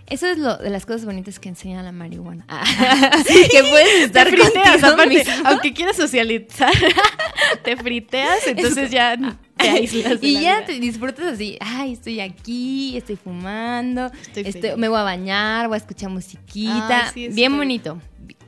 [0.08, 2.46] Eso es lo de las cosas bonitas que enseña la marihuana.
[3.52, 5.34] que puedes estar te friteas, aparte, mismo.
[5.46, 6.72] aunque quieras socializar,
[7.64, 9.18] te friteas, entonces ya
[9.58, 10.66] te aíslas y ya vida.
[10.66, 14.78] te disfrutas así, ay, estoy aquí, estoy fumando, Estoy estoy- feliz.
[14.78, 17.06] me voy a bañar, voy a escuchar musiquita.
[17.06, 18.00] Ay, sí, es Bien bonito.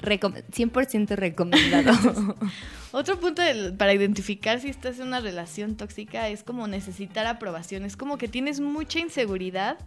[0.01, 2.35] Recom- 100% recomendado.
[2.91, 3.41] Otro punto
[3.77, 7.83] para identificar si estás en una relación tóxica es como necesitar aprobación.
[7.83, 9.77] Es como que tienes mucha inseguridad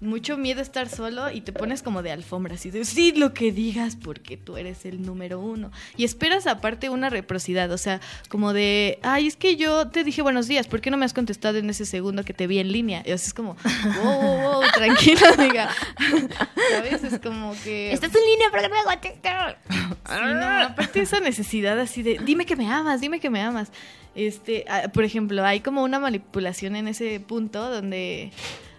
[0.00, 3.52] mucho miedo estar solo y te pones como de alfombra, así de sí lo que
[3.52, 5.70] digas porque tú eres el número uno.
[5.96, 10.22] Y esperas aparte una reciprocidad, o sea, como de, ay, es que yo te dije
[10.22, 12.72] buenos días, ¿por qué no me has contestado en ese segundo que te vi en
[12.72, 13.02] línea?
[13.04, 13.56] Y así es como,
[14.02, 15.70] wow, wow, wow, tranquila, amiga.
[16.70, 17.04] ¿Sabes?
[17.04, 17.92] Es como que...
[17.92, 19.56] Estás en línea, pero que no me contestas.
[20.08, 23.70] Sí, no, aparte esa necesidad así de, dime que me amas, dime que me amas.
[24.14, 28.32] Este, ah, por ejemplo, hay como una manipulación en ese punto donde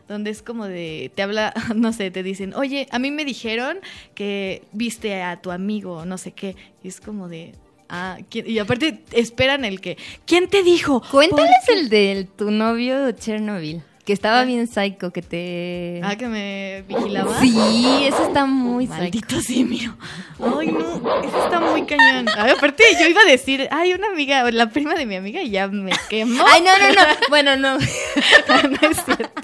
[0.09, 3.77] donde es como de, te habla, no sé, te dicen, oye, a mí me dijeron
[4.15, 7.53] que viste a tu amigo, no sé qué, y es como de,
[7.87, 8.49] ah, ¿quién?
[8.49, 11.01] y aparte esperan el que, ¿quién te dijo?
[11.09, 16.01] Cuéntales el de tu novio Chernobyl, que estaba bien psycho, que te...
[16.03, 17.39] Ah, que me vigilaba.
[17.39, 18.97] Sí, eso está muy psycho.
[18.97, 19.95] Maldito simio.
[20.39, 22.27] Ay, no, eso está muy cañón.
[22.29, 25.43] A ver, aparte, yo iba a decir, ay, una amiga, la prima de mi amiga,
[25.43, 26.43] y ya me quemó.
[26.47, 27.01] Ay, no, no, no.
[27.29, 27.77] Bueno, no.
[27.77, 29.41] no es cierto.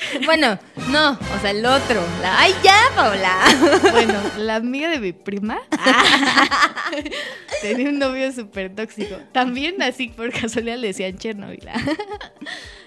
[0.26, 0.58] Bueno,
[0.90, 1.12] no.
[1.12, 2.02] O sea, el otro.
[2.20, 3.38] La- Ay, ya, Paula.
[3.92, 5.60] Bueno, la amiga de mi prima
[7.62, 9.16] tenía un novio súper tóxico.
[9.32, 11.68] También así por casualidad le decían Chernobyl.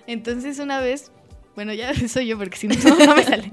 [0.07, 1.11] Entonces una vez,
[1.55, 3.51] bueno, ya soy yo porque si no, no me sale.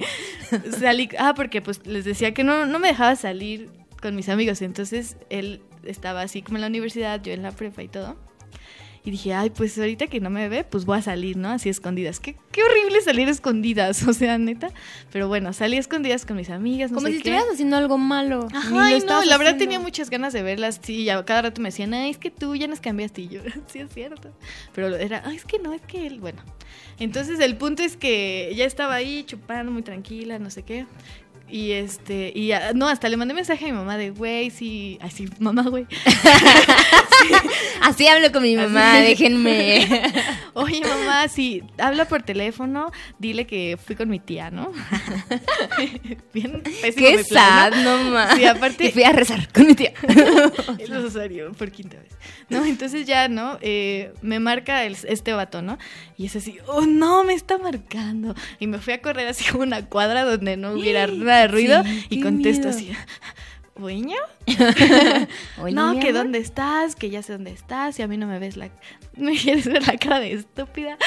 [0.78, 4.60] Salí, ah, porque pues les decía que no, no me dejaba salir con mis amigos.
[4.62, 8.16] Entonces él estaba así como en la universidad, yo en la prepa y todo.
[9.04, 11.48] Y dije, ay, pues ahorita que no me ve, pues voy a salir, ¿no?
[11.50, 12.20] Así escondidas.
[12.20, 14.70] Qué, qué horrible salir escondidas, o sea, neta.
[15.10, 17.30] Pero bueno, salí escondidas con mis amigas, no Como sé si qué.
[17.30, 18.46] estuvieras haciendo algo malo.
[18.52, 20.78] Ni Ajá, lo ay, no, la verdad tenía muchas ganas de verlas.
[20.82, 23.22] Sí, ya cada rato me decían, ay, es que tú ya nos cambiaste.
[23.22, 24.30] Y yo, sí, es cierto.
[24.72, 26.40] Pero era, ay, es que no, es que él, bueno.
[27.00, 30.86] Entonces el punto es que ya estaba ahí chupando muy tranquila, no sé qué.
[31.50, 34.96] Y este, y ah, no, hasta le mandé mensaje a mi mamá de, güey, sí,
[35.02, 35.86] así, mamá, güey.
[37.82, 39.02] Así hablo con mi mamá, Así.
[39.08, 39.86] déjenme.
[40.54, 44.70] Oye, mamá, si habla por teléfono, dile que fui con mi tía, ¿no?
[46.34, 48.10] Bien pésimo Qué mi sad, ¿no?
[48.10, 48.36] más.
[48.36, 49.92] Sí, aparte- Y fui a rezar con mi tía.
[50.78, 52.12] Es necesario, por quinta vez.
[52.48, 53.58] No, entonces ya, ¿no?
[53.62, 55.78] Eh, me marca el- este vato, ¿no?
[56.16, 58.34] Y es así, oh no, me está marcando.
[58.60, 61.82] Y me fui a correr así como una cuadra donde no hubiera nada de ruido
[61.84, 62.76] Sí, y contesto miedo.
[62.76, 62.92] así,
[63.76, 64.16] ¿Dueño?
[65.72, 68.56] No, que dónde estás, que ya sé dónde estás y a mí no me ves
[68.56, 68.70] la...
[69.16, 70.98] ¿Me quieres ver la cara de estúpida?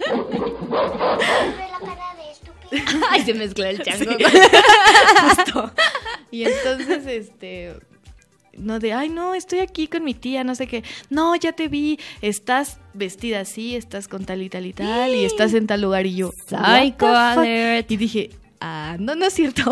[0.00, 0.08] La
[1.80, 3.08] cara de estúpida.
[3.10, 4.12] Ay, se mezcló el chango.
[5.36, 5.72] Justo.
[6.30, 7.74] Y entonces, este.
[8.56, 10.82] No, de, ay, no, estoy aquí con mi tía, no sé qué.
[11.10, 15.24] No, ya te vi, estás vestida así, estás con tal y tal y tal, y
[15.24, 16.06] estás en tal lugar.
[16.06, 17.90] Y yo, Psycho alert.
[17.90, 19.62] Y dije, ah, no, no es cierto.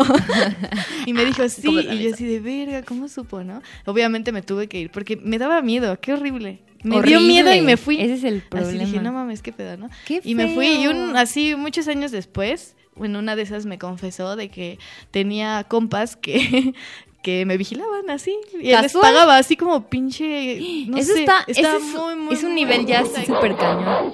[1.05, 3.61] y me dijo, sí, Como la y yo así de, verga, ¿cómo supo, no?
[3.85, 6.61] Obviamente me tuve que ir, porque me daba miedo, qué horrible.
[6.83, 7.17] Me Horrible.
[7.17, 7.99] dio miedo y me fui.
[7.99, 8.85] Ese es el Así problema.
[8.85, 9.89] dije, no mames, qué pedo, ¿no?
[10.05, 13.77] Qué y me fui, y un, así muchos años después, en una de esas me
[13.79, 14.77] confesó de que
[15.11, 16.73] tenía compas que,
[17.23, 18.37] que me vigilaban así.
[18.61, 20.85] Y él pagaba así como pinche.
[20.87, 23.25] No eso sé, está, estaba ese es, muy, muy, es un muy, nivel ya muy
[23.25, 24.13] súper cañón.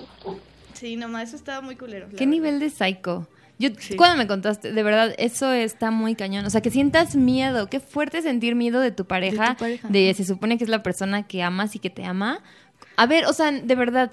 [0.73, 2.07] Sí, nomás, eso estaba muy culero.
[2.07, 2.27] ¿Qué verdad.
[2.27, 3.27] nivel de psycho?
[3.59, 3.95] Yo, Sí.
[3.95, 6.45] cuando me contaste, de verdad, eso está muy cañón.
[6.45, 7.67] O sea, que sientas miedo.
[7.69, 9.49] Qué fuerte sentir miedo de tu pareja.
[9.49, 9.87] De tu pareja.
[9.89, 12.41] de- se supone que es la persona que amas y que te ama.
[12.97, 14.11] A ver, o sea, de verdad,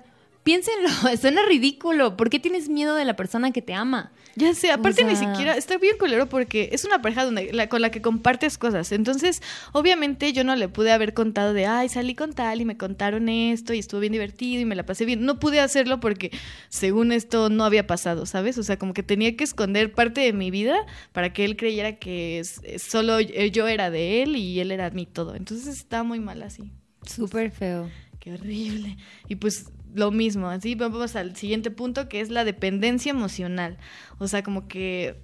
[0.51, 0.89] piénsenlo.
[1.21, 2.17] Suena ridículo.
[2.17, 4.13] ¿Por qué tienes miedo de la persona que te ama?
[4.37, 7.69] Ya sé, aparte ni sea- siquiera, está bien culero porque es una pareja donde, la-
[7.69, 8.93] con la que compartes cosas.
[8.93, 12.77] Entonces, obviamente yo no le pude haber contado de, ay, salí con tal y me
[12.77, 15.25] contaron esto y estuvo bien divertido y me la pasé bien.
[15.25, 16.31] No pude hacerlo porque
[16.69, 18.57] según esto no había pasado, ¿sabes?
[18.59, 20.77] O sea, como que tenía que esconder parte de mi vida
[21.13, 22.43] para que él creyera que
[22.79, 25.35] solo yo era de él y él era mi todo.
[25.35, 26.71] Entonces está muy mal así.
[27.05, 27.91] Súper feo.
[28.21, 28.97] Qué horrible.
[29.29, 33.79] Y pues lo mismo, así vamos al siguiente punto que es la dependencia emocional.
[34.19, 35.17] O sea, como que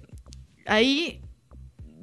[0.65, 1.21] ahí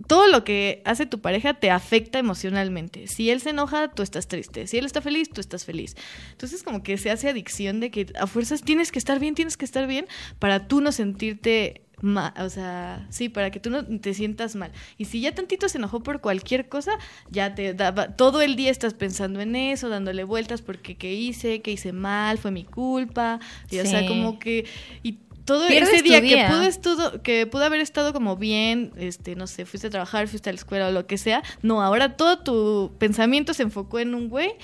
[0.06, 3.06] todo lo que hace tu pareja te afecta emocionalmente.
[3.06, 4.66] Si él se enoja, tú estás triste.
[4.66, 5.96] Si él está feliz, tú estás feliz.
[6.32, 9.56] Entonces como que se hace adicción de que a fuerzas tienes que estar bien, tienes
[9.56, 10.06] que estar bien
[10.38, 12.32] para tú no sentirte mal.
[12.38, 14.72] O sea, sí, para que tú no te sientas mal.
[14.98, 16.92] Y si ya tantito se enojó por cualquier cosa,
[17.30, 21.62] ya te daba, todo el día estás pensando en eso, dándole vueltas porque qué hice,
[21.62, 23.40] qué hice mal, fue mi culpa.
[23.70, 24.66] Y, O sea, como que...
[25.02, 26.46] Y todo Pierdes ese día, día.
[26.46, 30.28] que pudo estudo, que pudo haber estado como bien, este, no sé, fuiste a trabajar,
[30.28, 31.42] fuiste a la escuela o lo que sea.
[31.62, 34.54] No, ahora todo tu pensamiento se enfocó en un güey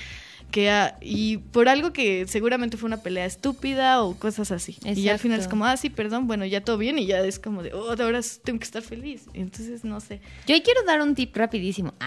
[0.51, 4.77] que ah, y por algo que seguramente fue una pelea estúpida o cosas así.
[4.85, 5.51] Y ya al final es Exacto.
[5.51, 8.21] como, ah, sí, perdón, bueno, ya todo bien y ya es como de, oh, ahora
[8.43, 9.27] tengo que estar feliz.
[9.33, 10.21] Entonces, no sé.
[10.47, 11.95] Yo ahí quiero dar un tip rapidísimo.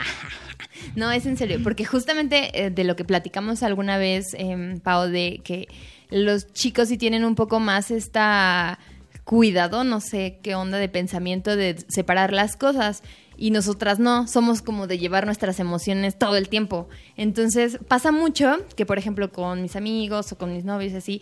[0.96, 5.08] No, es en serio, porque justamente eh, de lo que platicamos alguna vez, eh, Pau,
[5.08, 5.68] de que
[6.14, 8.80] los chicos sí tienen un poco más esta
[9.24, 13.04] cuidado, no sé qué onda de pensamiento de separar las cosas.
[13.36, 16.88] Y nosotras no, somos como de llevar nuestras emociones todo el tiempo.
[17.18, 21.22] Entonces pasa mucho que, por ejemplo, con mis amigos o con mis novios así,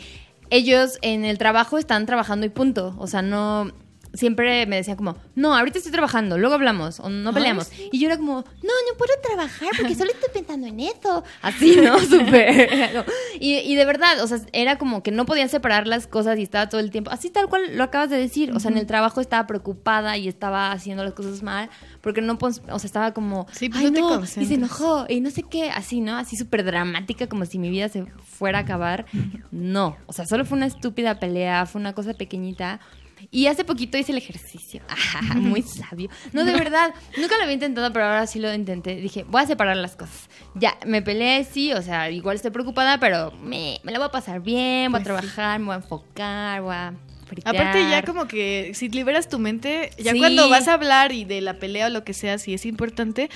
[0.50, 2.96] ellos en el trabajo están trabajando y punto.
[2.98, 3.72] O sea, no,
[4.14, 7.72] siempre me decían como, no, ahorita estoy trabajando, luego hablamos o no peleamos.
[7.92, 11.24] Y yo era como, no, no puedo trabajar porque solo estoy pensando en eso.
[11.42, 12.00] Así, ¿no?
[12.06, 13.06] Súper.
[13.40, 16.44] y, y de verdad, o sea, era como que no podían separar las cosas y
[16.44, 18.52] estaba todo el tiempo, así tal cual lo acabas de decir.
[18.54, 21.70] O sea, en el trabajo estaba preocupada y estaba haciendo las cosas mal
[22.02, 25.30] porque no, o sea, estaba como, Sí, pues ay no y se enojó y no
[25.30, 26.18] sé qué, así, ¿no?
[26.18, 29.06] Así súper dramática como si mi vida se fuera a acabar.
[29.52, 32.80] No, o sea, solo fue una estúpida pelea, fue una cosa pequeñita.
[33.30, 34.82] Y hace poquito hice el ejercicio.
[35.36, 36.10] Muy sabio.
[36.34, 38.96] No, de verdad, nunca lo había intentado, pero ahora sí lo intenté.
[38.96, 40.30] Dije, voy a separar las cosas.
[40.56, 44.12] Ya, me peleé, sí, o sea, igual estoy preocupada, pero me, me la voy a
[44.12, 46.94] pasar bien, voy a Pues trabajar, me voy a enfocar, voy a
[47.28, 47.56] fritear.
[47.56, 50.20] Aparte ya como que si liberas tu mente, ya Sí.
[50.20, 53.30] cuando vas a hablar y de la pelea o lo que sea, si es importante,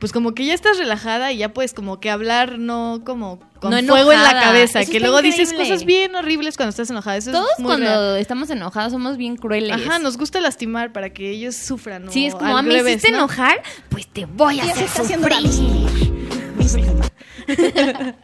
[0.00, 3.70] pues como que ya estás relajada y ya puedes como que hablar no como con
[3.70, 7.18] No fuego en la cabeza, que luego dices cosas bien horribles cuando estás enojada.
[7.18, 8.16] Eso Todos es muy cuando real.
[8.16, 9.72] estamos enojados somos bien crueles.
[9.72, 12.10] Ajá, nos gusta lastimar para que ellos sufran.
[12.10, 13.18] Sí, es como, al ah, revés, hiciste ¿no?
[13.18, 15.20] enojar, pues te voy a hacer sufrir.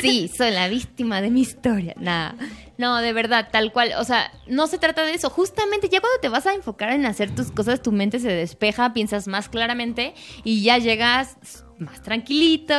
[0.00, 1.94] Sí, soy la víctima de mi historia.
[1.98, 2.34] Nada.
[2.78, 3.92] No, de verdad, tal cual.
[3.98, 5.28] O sea, no se trata de eso.
[5.30, 8.92] Justamente ya cuando te vas a enfocar en hacer tus cosas, tu mente se despeja,
[8.94, 10.14] piensas más claramente
[10.44, 12.74] y ya llegas más tranquilito,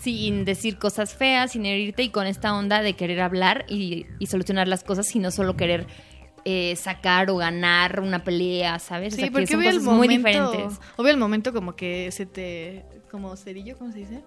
[0.00, 4.26] sin decir cosas feas, sin herirte y con esta onda de querer hablar y, y
[4.26, 5.86] solucionar las cosas y no solo querer
[6.44, 9.12] eh, sacar o ganar una pelea, ¿sabes?
[9.14, 10.80] O Sí, sea, que porque son obvio el cosas muy momento, diferentes.
[10.96, 14.22] obvio el momento como que se te, como cerillo, ¿cómo se dice?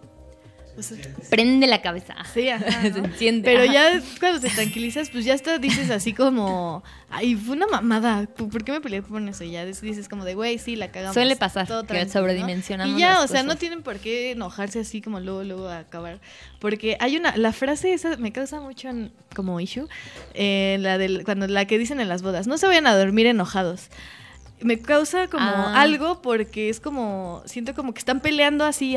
[0.78, 0.98] O sea,
[1.30, 2.16] Prende la cabeza.
[2.34, 3.06] Sí, ajá, Se ¿no?
[3.06, 3.44] enciende.
[3.50, 3.74] Pero ajá.
[3.74, 8.64] ya cuando te tranquilizas, pues ya hasta dices así como, ay, fue una mamada, ¿por
[8.66, 9.44] qué me peleé por eso?
[9.46, 11.14] Y ya dices como de, güey, sí, la cagamos.
[11.14, 12.98] Suele pasar todo que sobredimensionamos ¿no?
[12.98, 13.60] Y ya, las o sea, no cosas.
[13.60, 16.20] tienen por qué enojarse así como luego, luego a acabar.
[16.60, 19.88] Porque hay una, la frase esa me causa mucho en- como issue,
[20.34, 23.28] eh, la del, cuando la que dicen en las bodas, no se vayan a dormir
[23.28, 23.90] enojados.
[24.62, 25.82] Me causa como Ah.
[25.82, 28.96] algo porque es como, siento como que están peleando así,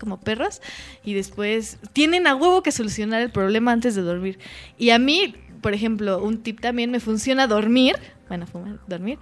[0.00, 0.60] como perros,
[1.04, 4.38] y después tienen a huevo que solucionar el problema antes de dormir.
[4.76, 7.96] Y a mí, por ejemplo, un tip también me funciona dormir,
[8.28, 9.18] bueno, fumar, dormir,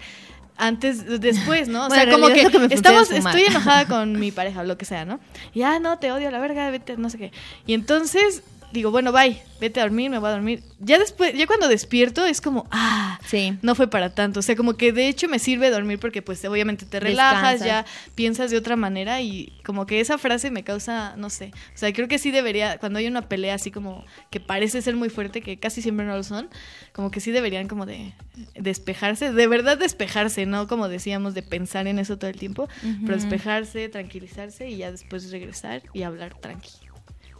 [0.56, 1.86] antes, después, ¿no?
[1.86, 5.04] O Bueno, sea, como que estamos, estoy enojada con mi pareja o lo que sea,
[5.04, 5.20] ¿no?
[5.54, 7.32] Y ah, no, te odio la verga, vete, no sé qué.
[7.66, 10.62] Y entonces digo, bueno, bye, vete a dormir, me voy a dormir.
[10.80, 13.56] Ya después, ya cuando despierto es como, ah, Sí.
[13.62, 14.40] no fue para tanto.
[14.40, 17.84] O sea, como que de hecho me sirve dormir porque pues obviamente te relajas, ya
[18.14, 21.52] piensas de otra manera y como que esa frase me causa, no sé.
[21.74, 24.96] O sea, creo que sí debería, cuando hay una pelea así como que parece ser
[24.96, 26.48] muy fuerte, que casi siempre no lo son,
[26.92, 28.12] como que sí deberían como de
[28.54, 32.68] despejarse, de verdad despejarse, no como decíamos de pensar en eso todo el tiempo,
[33.04, 36.81] pero despejarse, tranquilizarse y ya después regresar y hablar tranquilo.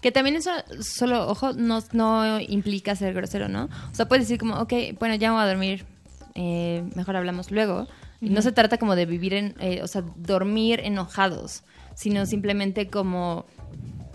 [0.03, 3.71] Que también eso, solo, ojo, no, no implica ser grosero, ¿no?
[3.91, 5.87] O sea, puedes decir como, ok, bueno, ya me voy a dormir,
[6.35, 7.87] eh, mejor hablamos luego.
[8.21, 11.63] Y no se trata como de vivir en, eh, o sea, dormir enojados,
[11.95, 13.47] sino simplemente como,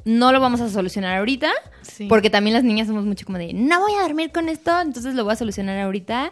[0.05, 2.07] no lo vamos a solucionar ahorita, Sí.
[2.07, 5.15] porque también las niñas somos mucho como de, no voy a dormir con esto, entonces
[5.15, 6.31] lo voy a solucionar ahorita.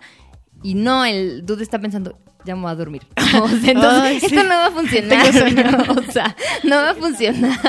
[0.64, 3.02] Y no, el dude está pensando, ya me voy a dormir.
[3.42, 4.26] O sea, entonces, Ay, sí.
[4.28, 5.32] esto no va a funcionar.
[5.32, 5.94] Tengo.
[6.08, 7.60] O sea, no va a funcionar.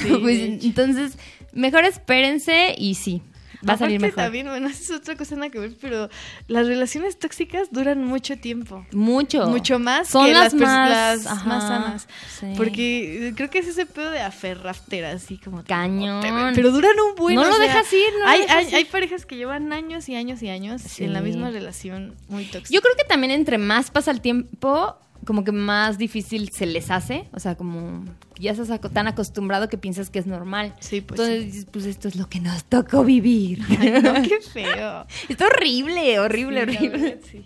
[0.00, 1.18] Sí, Pues, entonces,
[1.52, 3.22] mejor espérense y sí,
[3.66, 4.16] va a salir mejor.
[4.16, 6.08] también, bueno, eso es otra cosa nada que ver, pero
[6.46, 8.84] las relaciones tóxicas duran mucho tiempo.
[8.92, 9.46] Mucho.
[9.48, 12.08] Mucho más Son que las, más, las más sanas.
[12.38, 12.46] sí.
[12.56, 15.64] Porque creo que es ese pedo de aferraftera, así como...
[15.64, 16.52] Cañón.
[16.54, 18.74] Pero duran un buen No lo sea, dejas ir, no lo hay, dejas hay, ir.
[18.76, 21.04] hay parejas que llevan años y años y años Sí.
[21.04, 22.74] en la misma relación muy tóxica.
[22.74, 24.96] Yo creo que también entre más pasa el tiempo,
[25.28, 27.28] como que más difícil se les hace.
[27.34, 28.02] O sea, como
[28.40, 30.74] ya estás tan acostumbrado que piensas que es normal.
[30.80, 33.60] Sí, pues Entonces, dices, pues esto es lo que nos tocó vivir.
[33.78, 35.06] Ay, no, qué feo.
[35.28, 36.98] Está horrible, horrible, Sí, horrible.
[36.98, 37.44] verdad, sí.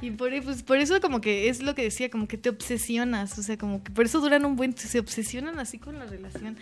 [0.00, 3.38] Y por, pues, por eso como que es lo que decía, como que te obsesionas,
[3.38, 6.56] o sea, como que por eso duran un buen, se obsesionan así con la relación.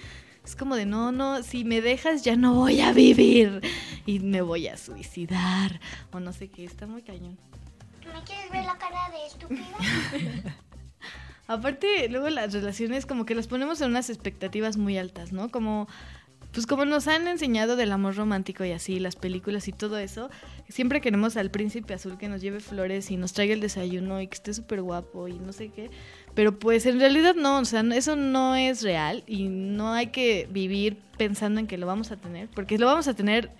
[0.45, 3.61] Es como de, no, no, si me dejas ya no voy a vivir
[4.07, 5.79] y me voy a suicidar
[6.11, 7.39] o no sé qué, está muy cañón.
[8.15, 10.57] ¿Me quieres ver la cara de estúpida?
[11.47, 15.51] Aparte, luego las relaciones como que las ponemos en unas expectativas muy altas, ¿no?
[15.51, 15.89] Como
[16.53, 20.31] pues como nos han enseñado del amor romántico y así, las películas y todo eso,
[20.69, 24.29] siempre queremos al príncipe azul que nos lleve flores y nos traiga el desayuno y
[24.29, 25.91] que esté súper guapo y no sé qué.
[26.35, 30.49] Pero pues en realidad no, o sea, eso no es real y no hay que
[30.51, 33.51] vivir pensando en que lo vamos a tener, porque lo vamos a tener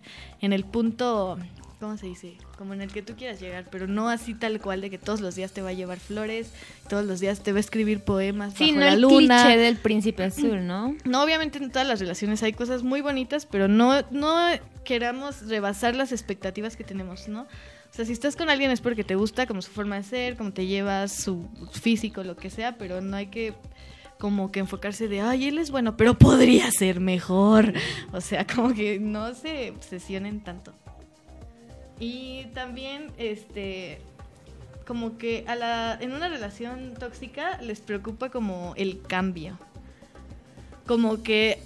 [0.41, 1.39] en el punto
[1.81, 2.37] ¿cómo se dice?
[2.57, 5.21] Como en el que tú quieras llegar, pero no así tal cual de que todos
[5.21, 6.51] los días te va a llevar flores,
[6.89, 9.43] todos los días te va a escribir poemas Sí, bajo no la el luna.
[9.45, 10.97] cliché del príncipe azul, ¿no?
[11.05, 14.37] No, obviamente en todas las relaciones hay cosas muy bonitas, pero no, no
[14.85, 17.43] queramos rebasar las expectativas que tenemos, ¿no?
[17.43, 20.37] O sea, si estás con alguien es porque te gusta como su forma de ser,
[20.37, 23.55] como te llevas, su físico, lo que sea, pero no hay que
[24.19, 27.73] como que enfocarse de, ay, él es bueno, pero podría ser mejor.
[28.13, 30.75] O sea, como que no se obsesionen tanto.
[32.01, 33.99] Y también, este,
[34.87, 39.59] como que a la, en una relación tóxica les preocupa como el cambio.
[40.87, 41.59] Como que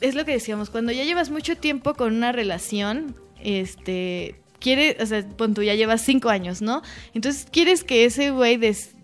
[0.00, 5.06] es lo que decíamos, cuando ya llevas mucho tiempo con una relación, este, quiere, o
[5.06, 6.82] sea, pon tú ya llevas cinco años, ¿no?
[7.14, 8.94] Entonces quieres que ese güey des-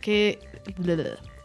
[0.00, 0.38] que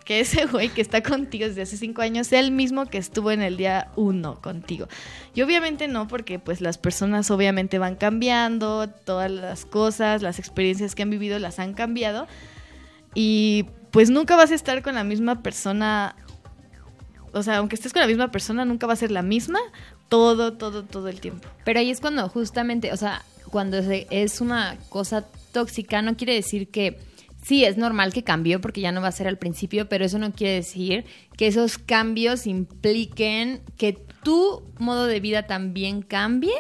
[0.10, 3.30] que ese güey que está contigo desde hace cinco años sea el mismo que estuvo
[3.30, 4.88] en el día uno contigo.
[5.36, 10.96] Y obviamente no, porque pues las personas obviamente van cambiando, todas las cosas, las experiencias
[10.96, 12.28] que han vivido las han cambiado.
[13.14, 16.16] Y pues nunca vas a estar con la misma persona.
[17.32, 19.60] O sea, aunque estés con la misma persona, nunca va a ser la misma
[20.08, 21.48] todo, todo, todo el tiempo.
[21.66, 26.68] Pero ahí es cuando justamente, o sea, cuando es una cosa tóxica, no quiere decir
[26.70, 26.98] que
[27.42, 30.20] sí, es normal que cambió porque ya no va a ser al principio, pero eso
[30.20, 31.06] no quiere decir
[31.38, 36.54] que esos cambios impliquen que tu modo de vida también cambie.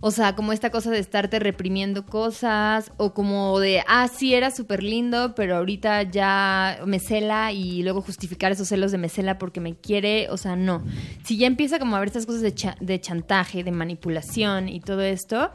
[0.00, 4.50] O sea, como esta cosa de estarte reprimiendo cosas, o como de, ah, sí, era
[4.50, 9.38] súper lindo, pero ahorita ya me cela y luego justificar esos celos de me cela
[9.38, 10.84] porque me quiere, o sea, no.
[11.24, 14.80] Si ya empieza como a haber estas cosas de, cha- de chantaje, de manipulación y
[14.80, 15.50] todo esto,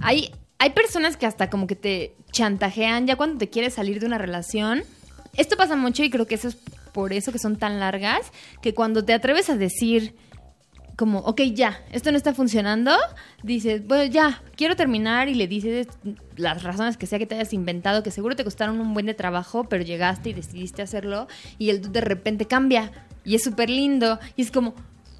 [0.00, 4.06] hay, hay personas que hasta como que te chantajean ya cuando te quieres salir de
[4.06, 4.82] una relación.
[5.34, 6.56] Esto pasa mucho y creo que eso es
[6.92, 10.14] por eso que son tan largas, que cuando te atreves a decir
[10.96, 12.94] como, ok, ya, esto no está funcionando,
[13.42, 15.88] dices, bueno, ya, quiero terminar y le dices
[16.36, 19.14] las razones que sea que te hayas inventado, que seguro te costaron un buen de
[19.14, 21.26] trabajo, pero llegaste y decidiste hacerlo
[21.58, 22.92] y el de repente cambia
[23.24, 24.74] y es súper lindo y es como,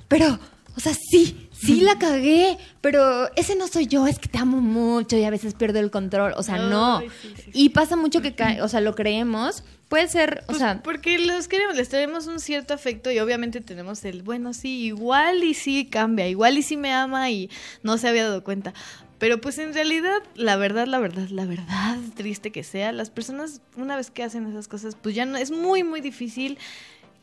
[0.07, 0.38] pero,
[0.76, 4.61] o sea, sí, sí la cagué, pero ese no soy yo, es que te amo
[4.61, 6.98] mucho y a veces pierdo el control, o sea, no.
[6.98, 7.50] Ay, sí, sí, sí.
[7.52, 10.83] Y pasa mucho que, o sea, lo creemos, puede ser, o Pues, sea...
[10.83, 15.42] porque los queremos, les tenemos un cierto afecto y obviamente tenemos el, bueno, sí, igual
[15.44, 17.50] y sí cambia, igual y sí me ama y
[17.83, 18.72] no se había dado cuenta.
[19.18, 23.61] Pero pues en realidad, la verdad, la verdad, la verdad, triste que sea, las personas
[23.76, 26.56] una vez que hacen esas cosas, pues ya no, es muy, muy difícil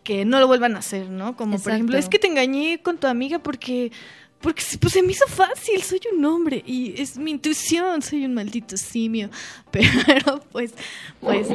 [0.08, 1.36] que no lo vuelvan a hacer, ¿no?
[1.36, 3.92] Como por ejemplo, es que te engañé con tu amiga porque...
[4.40, 8.36] Porque pues, se me hizo fácil, soy un hombre y es mi intuición, soy un
[8.36, 9.30] maldito simio.
[9.72, 10.74] Pero pues,
[11.20, 11.48] pues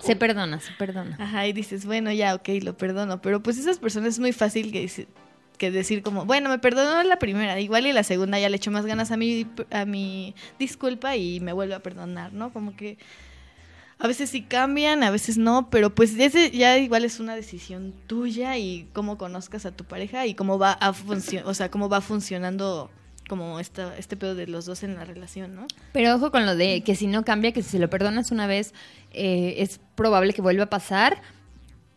[0.00, 1.16] Se perdona, se perdona.
[1.20, 3.20] Ajá, y dices, bueno, ya, ok, lo perdono.
[3.22, 5.06] Pero pues esas personas es muy fácil que, dice-
[5.58, 8.70] que decir como, bueno, me perdonó la primera, igual y la segunda ya le echo
[8.70, 12.52] más ganas a mi, a mi disculpa y me vuelve a perdonar, ¿no?
[12.52, 12.96] Como que
[13.98, 17.94] a veces sí cambian, a veces no, pero pues ese ya igual es una decisión
[18.06, 20.92] tuya y cómo conozcas a tu pareja y cómo va a
[21.44, 22.90] o sea, cómo va funcionando
[23.28, 25.66] como esta, este pedo de los dos en la relación, ¿no?
[25.92, 28.46] Pero ojo con lo de que si no cambia, que si se lo perdonas una
[28.46, 28.74] vez,
[29.12, 31.22] eh, es probable que vuelva a pasar.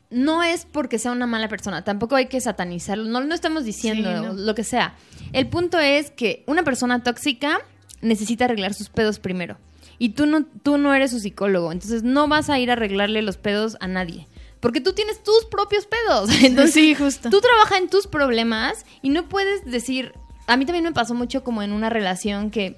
[0.10, 4.10] No es porque sea una mala persona, tampoco hay que satanizarlo, no, no estamos diciendo
[4.10, 4.33] Sí, no.
[4.36, 4.95] lo que sea.
[5.33, 7.60] El punto es que una persona tóxica
[8.01, 9.57] necesita arreglar sus pedos primero.
[9.99, 13.21] Y tú no, tú no eres su psicólogo, entonces no vas a ir a arreglarle
[13.21, 14.27] los pedos a nadie.
[14.60, 16.29] Porque tú tienes tus propios pedos.
[16.43, 17.29] Entonces, sí, justo.
[17.29, 20.13] Tú trabajas en tus problemas y no puedes decir.
[20.47, 22.75] A mí también me pasó mucho como en una relación que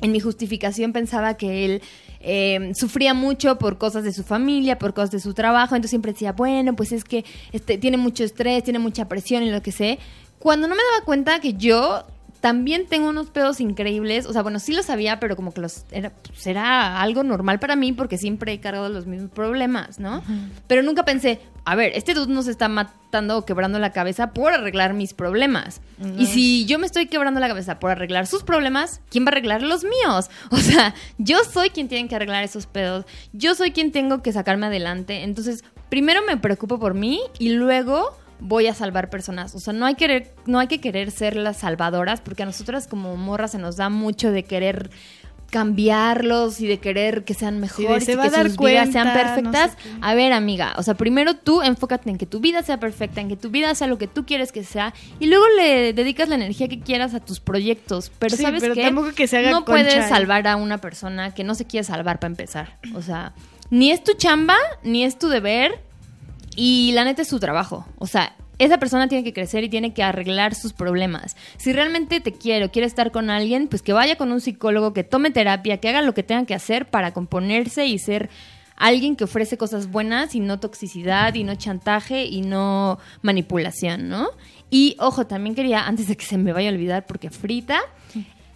[0.00, 1.82] en mi justificación pensaba que él
[2.20, 5.74] eh, sufría mucho por cosas de su familia, por cosas de su trabajo.
[5.76, 9.50] Entonces siempre decía, bueno, pues es que este, tiene mucho estrés, tiene mucha presión y
[9.50, 9.98] lo que sé.
[10.38, 12.04] Cuando no me daba cuenta que yo
[12.44, 14.26] también tengo unos pedos increíbles.
[14.26, 17.58] O sea, bueno, sí lo sabía, pero como que los era, pues, era algo normal
[17.58, 20.22] para mí porque siempre he cargado los mismos problemas, ¿no?
[20.66, 24.34] Pero nunca pensé, a ver, este dude no se está matando o quebrando la cabeza
[24.34, 25.80] por arreglar mis problemas.
[26.18, 29.30] Y si yo me estoy quebrando la cabeza por arreglar sus problemas, ¿quién va a
[29.30, 30.28] arreglar los míos?
[30.50, 33.06] O sea, yo soy quien tiene que arreglar esos pedos.
[33.32, 35.22] Yo soy quien tengo que sacarme adelante.
[35.22, 39.54] Entonces, primero me preocupo por mí y luego voy a salvar personas.
[39.54, 42.86] O sea, no hay, querer, no hay que querer ser las salvadoras, porque a nosotras
[42.86, 44.90] como morras se nos da mucho de querer
[45.50, 49.52] cambiarlos y de querer que sean mejores se y que sus vidas sean cuenta, no
[49.52, 49.70] perfectas.
[49.80, 53.20] sé a ver, amiga, o sea, primero tú enfócate en que tu vida sea perfecta,
[53.20, 56.28] en que tu vida sea lo que tú quieres que sea, y luego le dedicas
[56.28, 58.10] la energía que quieras a tus proyectos.
[58.18, 58.82] Pero Sí, sabes pero qué?
[58.82, 61.84] tampoco que se haga no concha, puedes salvar a una persona que no se quiere
[61.84, 62.78] salvar para empezar.
[62.94, 63.32] O sea,
[63.70, 65.80] ni es tu chamba, ni es tu deber,
[66.56, 67.86] y la neta es su trabajo.
[67.98, 71.36] O sea, esa persona tiene que crecer y tiene que arreglar sus problemas.
[71.56, 74.92] Si realmente te quiere o quiere estar con alguien, pues que vaya con un psicólogo,
[74.92, 78.30] que tome terapia, que haga lo que tenga que hacer para componerse y ser
[78.76, 84.30] alguien que ofrece cosas buenas y no toxicidad y no chantaje y no manipulación, ¿no?
[84.70, 87.80] Y ojo, también quería, antes de que se me vaya a olvidar, porque frita,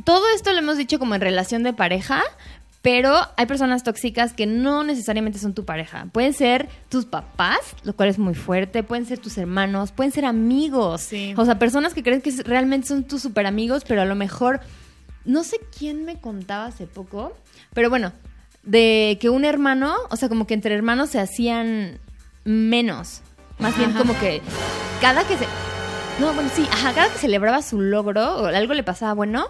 [0.05, 2.23] todo esto lo hemos dicho como en relación de pareja,
[2.83, 6.07] pero hay personas tóxicas que no necesariamente son tu pareja.
[6.13, 8.83] Pueden ser tus papás, lo cual es muy fuerte.
[8.83, 11.03] Pueden ser tus hermanos, pueden ser amigos.
[11.03, 11.35] Sí.
[11.37, 14.61] O sea, personas que creen que realmente son tus super amigos, pero a lo mejor.
[15.25, 17.37] No sé quién me contaba hace poco,
[17.75, 18.13] pero bueno,
[18.63, 21.99] de que un hermano, o sea, como que entre hermanos se hacían
[22.45, 23.21] menos.
[23.59, 23.99] Más bien Ajá.
[23.99, 24.41] como que
[25.03, 25.47] cada que se.
[26.19, 29.49] No, bueno, sí, ajá, cada que celebraba su logro o algo le pasaba bueno,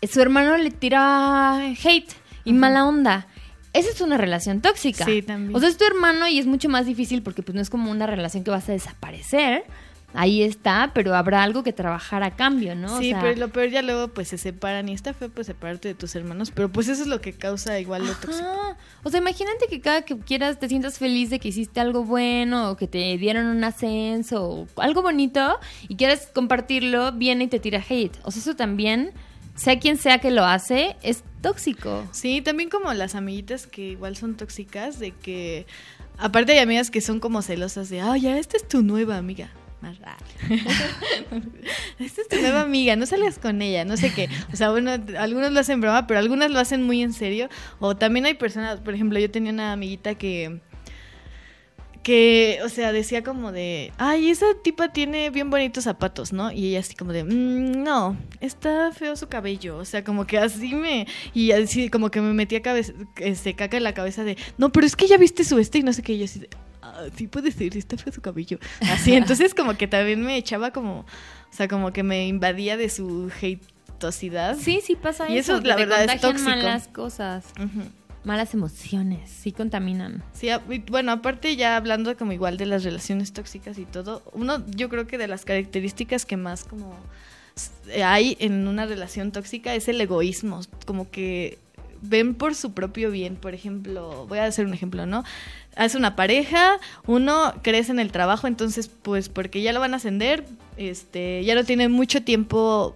[0.00, 2.12] eh, su hermano le tiraba hate
[2.44, 3.26] y mala onda.
[3.72, 5.04] Esa es una relación tóxica.
[5.04, 5.54] Sí, también.
[5.56, 7.90] O sea, es tu hermano y es mucho más difícil porque pues no es como
[7.90, 9.64] una relación que vas a desaparecer.
[10.16, 12.94] Ahí está, pero habrá algo que trabajar a cambio, ¿no?
[12.94, 15.48] O Sí, sea, pero lo peor ya luego pues se separan y está feo pues
[15.48, 18.46] separarte de tus hermanos, pero pues eso es lo que causa igual lo tóxico.
[18.48, 18.76] Ajá.
[19.02, 22.70] O sea, imagínate que cada que quieras te sientas feliz de que hiciste algo bueno
[22.70, 27.58] o que te dieron un ascenso o algo bonito y quieres compartirlo, viene y te
[27.58, 28.16] tira hate.
[28.22, 29.10] O sea, eso también,
[29.54, 32.06] sea quien sea que lo hace, es tóxico.
[32.12, 35.66] Sí, también como las amiguitas que igual son tóxicas, de que
[36.18, 39.50] aparte hay amigas que son como celosas de, ah, ya, esta es tu nueva amiga.
[39.80, 40.24] Más raro.
[41.98, 44.30] esta es tu nueva amiga, no salgas con ella, no sé qué.
[44.50, 47.50] O sea, bueno, algunos lo hacen broma, pero algunas lo hacen muy en serio.
[47.80, 50.60] O también hay personas, por ejemplo, yo tenía una amiguita que
[52.04, 56.52] que, o sea, decía como de, ay, esa tipa tiene bien bonitos zapatos, ¿no?
[56.52, 60.38] Y ella así como de, "Mm, no, está feo su cabello, o sea, como que
[60.38, 64.36] así me, y así como que me metía cabeza, este, caca en la cabeza de,
[64.58, 66.38] no, pero es que ya viste su este y no sé qué, y yo así
[66.40, 66.50] de,
[66.82, 68.58] ah, sí puede ser, está feo su cabello.
[68.92, 71.06] Así, entonces como que también me echaba como, o
[71.56, 73.32] sea, como que me invadía de su
[73.88, 74.56] hateosidad.
[74.58, 75.54] Sí, sí pasa Y eso.
[75.54, 76.50] eso, que la te verdad, es tóxico.
[76.50, 77.46] malas cosas.
[78.24, 80.22] Malas emociones, sí contaminan.
[80.32, 80.48] Sí,
[80.90, 85.06] bueno, aparte ya hablando como igual de las relaciones tóxicas y todo, uno yo creo
[85.06, 86.94] que de las características que más como
[87.56, 91.58] s- hay en una relación tóxica es el egoísmo, como que
[92.06, 95.24] ven por su propio bien, por ejemplo, voy a hacer un ejemplo, ¿no?
[95.76, 99.96] Hace una pareja, uno crece en el trabajo, entonces pues porque ya lo van a
[99.96, 100.44] ascender,
[100.76, 102.94] este, ya no tiene mucho tiempo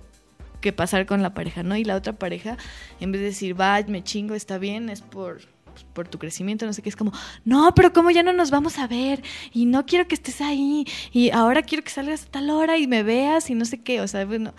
[0.61, 1.77] que pasar con la pareja, ¿no?
[1.77, 2.57] Y la otra pareja,
[3.01, 6.67] en vez de decir, va, me chingo, está bien, es por, pues, por tu crecimiento,
[6.67, 7.13] no sé qué, es como,
[7.45, 9.23] no, pero ¿cómo ya no nos vamos a ver?
[9.53, 12.87] Y no quiero que estés ahí, y ahora quiero que salgas a tal hora y
[12.87, 14.55] me veas y no sé qué, o sea, bueno,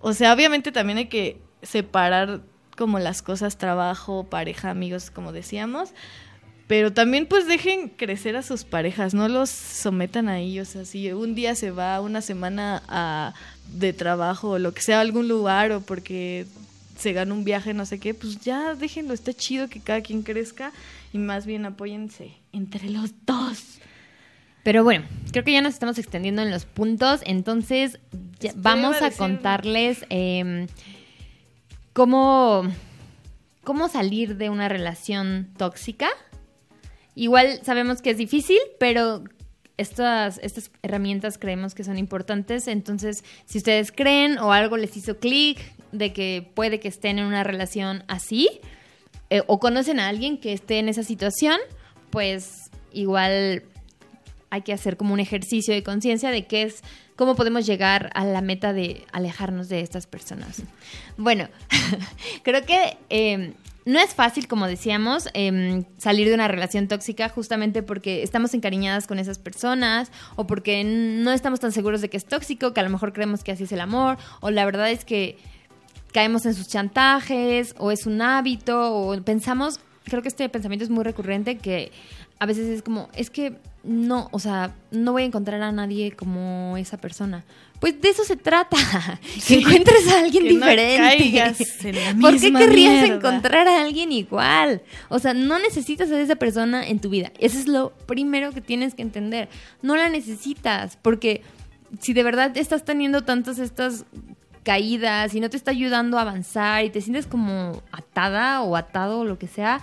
[0.00, 2.42] o sea, obviamente también hay que separar
[2.76, 5.94] como las cosas, trabajo, pareja, amigos, como decíamos,
[6.66, 11.12] pero también pues dejen crecer a sus parejas, no los sometan ahí, o sea, si
[11.12, 13.34] un día se va una semana a,
[13.72, 16.46] de trabajo o lo que sea a algún lugar o porque
[16.98, 20.22] se gana un viaje, no sé qué, pues ya déjenlo, está chido que cada quien
[20.22, 20.72] crezca
[21.12, 23.62] y más bien apóyense entre los dos.
[24.62, 28.00] Pero bueno, creo que ya nos estamos extendiendo en los puntos, entonces
[28.40, 30.66] ya- vamos a a contarles eh,
[31.92, 32.64] cómo,
[33.62, 36.08] cómo salir de una relación tóxica.
[37.16, 39.24] Igual sabemos que es difícil, pero
[39.78, 42.68] estas, estas herramientas creemos que son importantes.
[42.68, 45.58] Entonces, si ustedes creen o algo les hizo clic
[45.92, 48.48] de que puede que estén en una relación así,
[49.30, 51.58] eh, o conocen a alguien que esté en esa situación,
[52.10, 53.64] pues igual
[54.50, 56.82] hay que hacer como un ejercicio de conciencia de qué es,
[57.16, 60.62] cómo podemos llegar a la meta de alejarnos de estas personas.
[61.16, 61.48] Bueno,
[62.42, 63.54] creo que eh,
[63.86, 69.06] no es fácil, como decíamos, eh, salir de una relación tóxica justamente porque estamos encariñadas
[69.06, 72.82] con esas personas o porque no estamos tan seguros de que es tóxico, que a
[72.82, 75.38] lo mejor creemos que así es el amor, o la verdad es que
[76.12, 80.90] caemos en sus chantajes o es un hábito o pensamos, creo que este pensamiento es
[80.90, 81.92] muy recurrente que
[82.38, 86.12] a veces es como, es que no, o sea, no voy a encontrar a nadie
[86.12, 87.44] como esa persona.
[87.80, 88.76] Pues de eso se trata,
[89.38, 89.56] Sí.
[89.58, 90.96] que encuentres a alguien Que no diferente.
[90.96, 93.14] en la ¿Por qué querrías mierda?
[93.16, 94.82] encontrar a alguien igual?
[95.08, 97.32] O sea, no necesitas a esa persona en tu vida.
[97.38, 99.48] Eso es lo primero que tienes que entender.
[99.82, 101.42] No la necesitas, porque
[102.00, 104.04] si de verdad estás teniendo tantas estas
[104.62, 109.20] caídas y no te está ayudando a avanzar y te sientes como atada o atado
[109.20, 109.80] o lo que sea,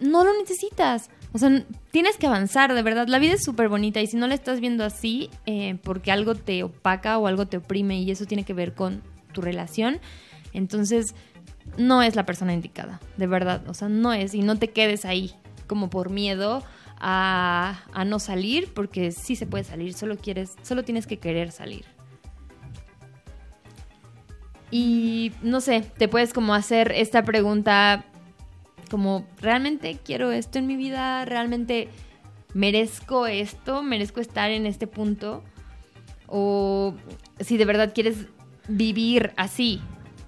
[0.00, 1.08] no lo necesitas.
[1.34, 1.50] O sea,
[1.90, 3.08] tienes que avanzar, de verdad.
[3.08, 6.36] La vida es súper bonita y si no la estás viendo así, eh, porque algo
[6.36, 9.98] te opaca o algo te oprime y eso tiene que ver con tu relación,
[10.52, 11.16] entonces
[11.76, 13.68] no es la persona indicada, de verdad.
[13.68, 15.34] O sea, no es y no te quedes ahí
[15.66, 16.62] como por miedo
[17.00, 21.50] a, a no salir, porque sí se puede salir, solo quieres, solo tienes que querer
[21.50, 21.84] salir.
[24.70, 28.04] Y no sé, te puedes como hacer esta pregunta
[28.94, 31.24] como, ¿realmente quiero esto en mi vida?
[31.24, 31.88] ¿Realmente
[32.52, 33.82] merezco esto?
[33.82, 35.42] ¿Merezco estar en este punto?
[36.28, 36.94] O
[37.40, 38.26] si de verdad quieres
[38.68, 39.80] vivir así.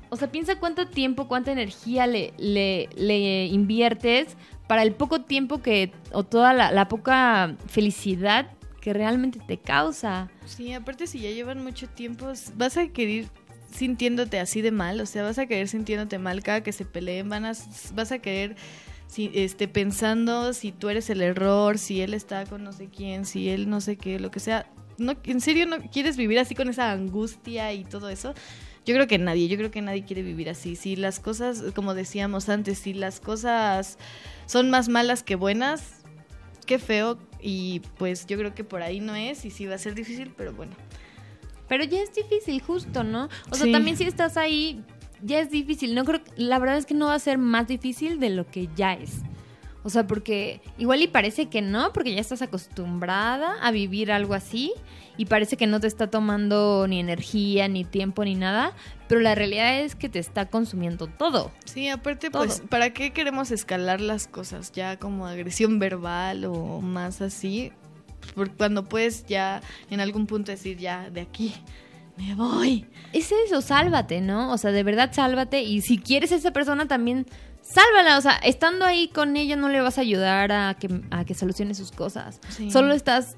[0.08, 4.36] O sea, piensa cuánto tiempo, cuánta energía le, le, inviertes
[4.66, 8.50] para el poco tiempo que, o toda la, la poca felicidad
[8.80, 10.28] que realmente te causa.
[10.44, 13.26] Sí, aparte si ya llevan mucho tiempo, vas a querer
[13.76, 17.28] sintiéndote así de mal, o sea, vas a querer sintiéndote mal cada que se peleen,
[17.28, 17.52] van a,
[17.94, 18.56] vas a querer
[19.06, 23.24] si, este, pensando si tú eres el error, si él está con no sé quién,
[23.24, 24.68] si él no sé qué, lo que sea.
[24.98, 28.34] No, ¿En serio no quieres vivir así con esa angustia y todo eso?
[28.86, 30.76] Yo creo que nadie, yo creo que nadie quiere vivir así.
[30.76, 33.98] Si las cosas, como decíamos antes, si las cosas
[34.46, 36.02] son más malas que buenas,
[36.66, 37.18] qué feo.
[37.40, 40.32] Y pues yo creo que por ahí no es y sí va a ser difícil,
[40.36, 40.72] pero bueno.
[41.68, 43.28] Pero ya es difícil, justo, ¿no?
[43.50, 43.72] O sea, Sí.
[43.72, 44.82] también si estás ahí,
[45.22, 45.94] ya es difícil.
[45.94, 48.68] No creo, la verdad es que no va a ser más difícil de lo que
[48.76, 49.22] ya es.
[49.82, 54.34] O sea, porque igual y parece que no, porque ya estás acostumbrada a vivir algo
[54.34, 54.72] así
[55.16, 58.72] y parece que no te está tomando ni energía, ni tiempo, ni nada,
[59.08, 61.52] pero la realidad es que te está consumiendo todo.
[61.64, 62.44] Sí, aparte, Todo.
[62.44, 64.72] pues, ¿para qué queremos escalar las cosas?
[64.72, 67.72] Ya como agresión verbal o más así.
[68.34, 69.60] Porque cuando puedes ya
[69.90, 71.54] en algún punto decir, ya, de aquí,
[72.16, 72.86] me voy.
[73.12, 74.52] Es eso, sálvate, ¿no?
[74.52, 77.26] O sea, de verdad sálvate y si quieres a esa persona también
[77.60, 81.24] sálvala, o sea, estando ahí con ella no le vas a ayudar a que, a
[81.24, 82.40] que solucione sus cosas.
[82.48, 82.70] Sí.
[82.70, 83.36] Solo estás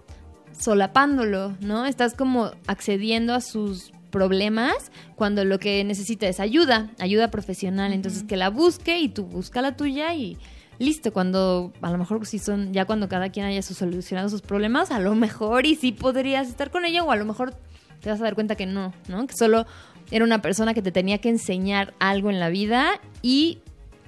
[0.58, 1.86] solapándolo, ¿no?
[1.86, 7.92] Estás como accediendo a sus problemas cuando lo que necesita es ayuda, ayuda profesional.
[7.92, 10.36] Entonces que la busque y tú busca la tuya y
[10.78, 11.12] listo.
[11.12, 15.00] Cuando a lo mejor si son ya cuando cada quien haya solucionado sus problemas, a
[15.00, 17.54] lo mejor y sí podrías estar con ella o a lo mejor
[18.00, 19.26] te vas a dar cuenta que no, ¿no?
[19.26, 19.66] Que solo
[20.10, 23.58] era una persona que te tenía que enseñar algo en la vida y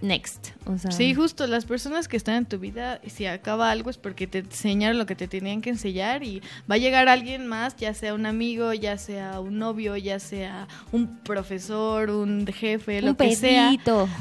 [0.03, 0.49] next.
[0.67, 3.99] O sea, Sí, justo, las personas que están en tu vida, si acaba algo es
[3.99, 6.41] porque te enseñaron lo que te tenían que enseñar y
[6.71, 10.69] va a llegar alguien más, ya sea un amigo, ya sea un novio, ya sea
[10.93, 13.73] un profesor, un jefe, lo que sea.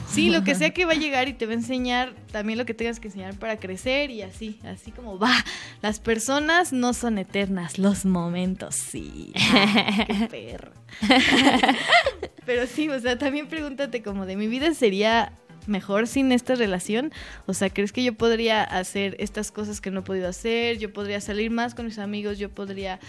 [0.10, 2.66] Sí, lo que sea que va a llegar y te va a enseñar también lo
[2.66, 5.34] que tengas que enseñar para crecer y así, así como va.
[5.82, 9.34] Las personas no son eternas, los momentos sí.
[9.36, 10.72] Ah, qué perro.
[12.46, 15.34] Pero sí, o sea, también pregúntate como de mi vida sería
[15.70, 17.12] mejor sin esta relación?
[17.46, 20.78] O sea, ¿crees que yo podría hacer estas cosas que no he podido hacer?
[20.78, 23.00] Yo podría salir más con mis amigos, yo podría,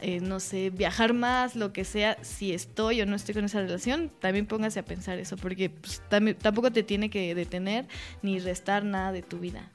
[0.00, 3.60] eh, no sé, viajar más, lo que sea, si estoy o no estoy con esa
[3.60, 6.02] relación, también póngase a pensar eso, porque pues,
[6.38, 7.86] tampoco te tiene que detener
[8.22, 9.70] ni restar nada de tu vida.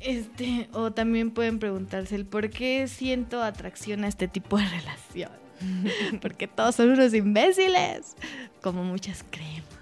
[0.00, 5.30] Este, o también pueden preguntarse el por qué siento atracción a este tipo de relación.
[6.20, 8.16] Porque todos son unos imbéciles,
[8.60, 9.75] como muchas creemos.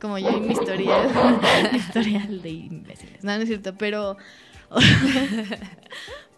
[0.00, 1.08] Como yo en mi historial,
[1.72, 3.24] mi historial de imbéciles.
[3.24, 4.16] No, no es cierto, pero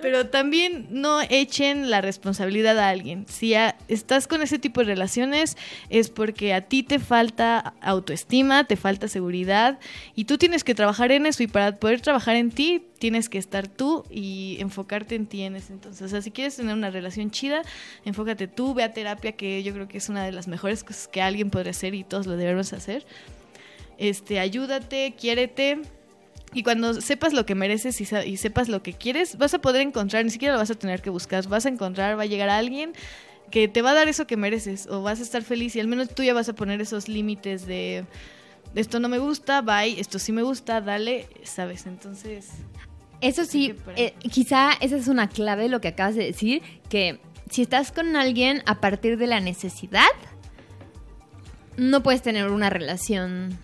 [0.00, 3.26] pero también no echen la responsabilidad a alguien.
[3.28, 5.56] Si a- estás con ese tipo de relaciones
[5.90, 9.78] es porque a ti te falta autoestima, te falta seguridad
[10.14, 13.38] y tú tienes que trabajar en eso y para poder trabajar en ti tienes que
[13.38, 16.02] estar tú y enfocarte en ti en ese entonces.
[16.02, 17.62] O sea, si quieres tener una relación chida,
[18.04, 21.09] enfócate tú, ve a terapia que yo creo que es una de las mejores cosas
[21.09, 23.04] que alguien podría hacer y todos lo debemos hacer.
[23.99, 25.82] Este, ayúdate, quiérete.
[26.55, 30.24] Y cuando sepas lo que mereces y, sepas lo que quieres, vas a poder encontrar,
[30.24, 32.94] ni siquiera lo vas a tener que buscar, vas a encontrar, va a llegar alguien
[33.51, 35.88] que te va a dar eso que mereces o vas a estar feliz y al
[35.88, 38.05] menos tú ya vas a poner esos límites de
[38.74, 42.51] esto no me gusta, bye, esto sí me gusta, dale, sabes, entonces...
[43.20, 47.18] Eso sí, eh, quizá esa es una clave de lo que acabas de decir, que
[47.51, 50.07] si estás con alguien a partir de la necesidad,
[51.76, 53.59] no puedes tener una relación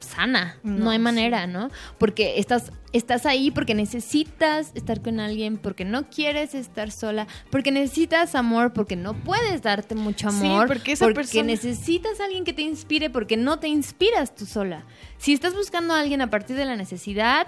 [0.00, 1.02] sana, no, No, hay sí.
[1.02, 1.70] manera, ¿no?
[1.98, 7.70] Porque estás, estás ahí porque necesitas estar con alguien, porque no quieres estar sola, porque
[7.70, 12.44] necesitas amor, porque no puedes darte mucho Sí, amor, porque esa persona- necesitas a alguien
[12.44, 14.84] que te inspire, porque no te inspiras tú sola.
[15.18, 17.46] Si estás buscando a alguien a partir de la necesidad,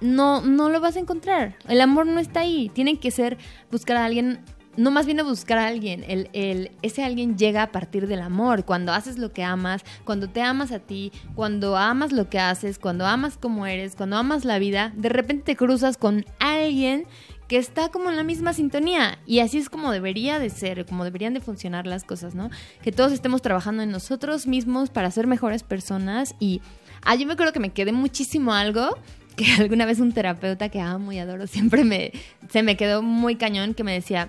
[0.00, 1.56] no, no lo vas a encontrar.
[1.68, 2.70] El amor no está ahí.
[2.74, 3.38] Tiene que ser
[3.70, 4.40] buscar a alguien,
[4.76, 6.04] más bien a buscar a alguien.
[6.06, 8.64] El, el- ese alguien llega a partir del amor.
[8.64, 12.78] Cuando haces lo que amas, cuando te amas a ti, cuando amas lo que haces,
[12.78, 17.06] cuando amas como eres, cuando amas la vida, de repente te cruzas con alguien
[17.48, 19.18] que está como en la misma sintonía.
[19.24, 22.50] Y así es como debería de ser, como deberían de funcionar las cosas, ¿no?
[22.82, 26.34] Que todos estemos trabajando en nosotros mismos para ser mejores personas.
[26.40, 26.60] Y
[27.04, 28.98] ah, yo me acuerdo que me quedé muchísimo algo
[29.36, 32.10] que alguna vez un terapeuta que amo y adoro siempre me,
[32.50, 34.28] se me quedó muy cañón que me decía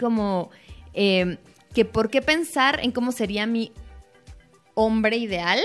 [0.00, 0.50] como
[0.94, 1.38] eh,
[1.74, 3.72] que por qué pensar en cómo sería mi
[4.74, 5.60] hombre ideal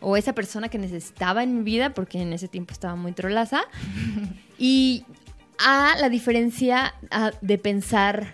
[0.00, 3.62] o esa persona que necesitaba en mi vida, porque en ese tiempo estaba muy trolaza,
[4.58, 5.04] y
[5.58, 8.32] a la diferencia a, de pensar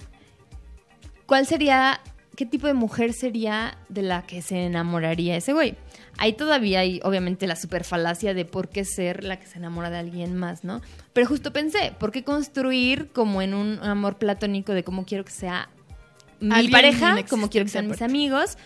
[1.27, 2.01] cuál sería,
[2.37, 5.77] qué tipo de mujer sería de la que se enamoraría ese güey.
[6.19, 9.99] Ahí todavía hay, obviamente, la superfalacia de por qué ser la que se enamora de
[9.99, 10.81] alguien más, ¿no?
[11.13, 15.31] Pero justo pensé, ¿por qué construir como en un amor platónico de cómo quiero que
[15.31, 15.69] sea
[16.41, 18.59] mi pareja, cómo quiero que sean mis amigos?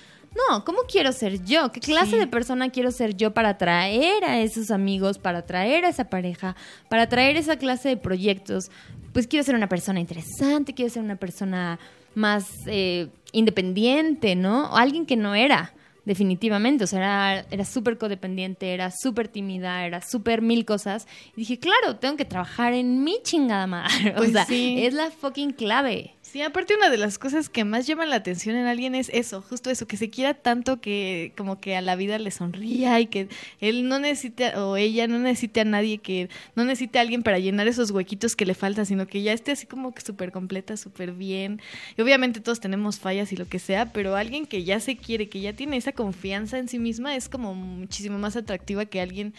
[0.48, 1.72] No, ¿cómo quiero ser yo?
[1.72, 2.16] ¿Qué clase Sí.
[2.18, 6.56] de persona quiero ser yo para atraer a esos amigos, para atraer a esa pareja,
[6.88, 8.70] para atraer esa clase de proyectos?
[9.12, 11.78] Pues quiero ser una persona interesante, quiero ser una persona
[12.14, 14.70] más eh, independiente, ¿no?
[14.72, 15.74] O alguien que no era,
[16.04, 16.84] definitivamente.
[16.84, 21.06] O sea, era, era súper codependiente, era súper tímida, era súper mil cosas.
[21.36, 24.14] Y dije, claro, tengo que trabajar en mi chingada madre.
[24.22, 24.84] Pues o sea, sí.
[24.84, 26.14] es la fucking clave.
[26.32, 29.42] Sí, aparte una de las cosas que más llaman la atención en alguien es eso,
[29.42, 33.06] justo eso, que se quiera tanto que como que a la vida le sonría y
[33.06, 33.28] que
[33.60, 37.38] él no necesita o ella no necesite a nadie que no necesite a alguien para
[37.38, 40.78] llenar esos huequitos que le faltan, sino que ya esté así como que súper completa,
[40.78, 41.60] súper bien.
[41.98, 45.28] Y obviamente todos tenemos fallas y lo que sea, pero alguien que ya se quiere,
[45.28, 49.34] que ya tiene esa confianza en sí misma es como muchísimo más atractiva que alguien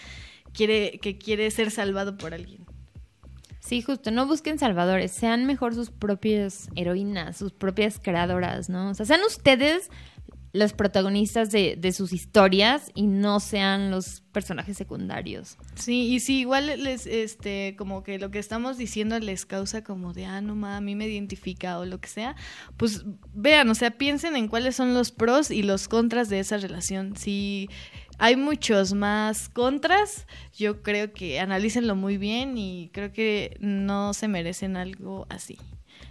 [0.54, 2.68] quiere que quiere ser salvado por alguien.
[3.66, 8.90] Sí, justo, no busquen salvadores, sean mejor sus propias heroínas, sus propias creadoras, ¿no?
[8.90, 9.90] O sea, sean ustedes
[10.52, 15.58] los protagonistas de, sus historias y no sean los personajes secundarios.
[15.76, 20.14] Sí, y si igual les, este, como que lo que estamos diciendo les causa como
[20.14, 22.36] de, ah, no ma, a mí me identifica o lo que sea,
[22.76, 26.58] pues vean, o sea, piensen en cuáles son los pros y los contras de esa
[26.58, 27.16] relación.
[27.16, 27.70] Si
[28.20, 34.28] hay muchos más contras, yo creo que analícenlo muy bien y creo que no se
[34.28, 35.58] merecen algo así.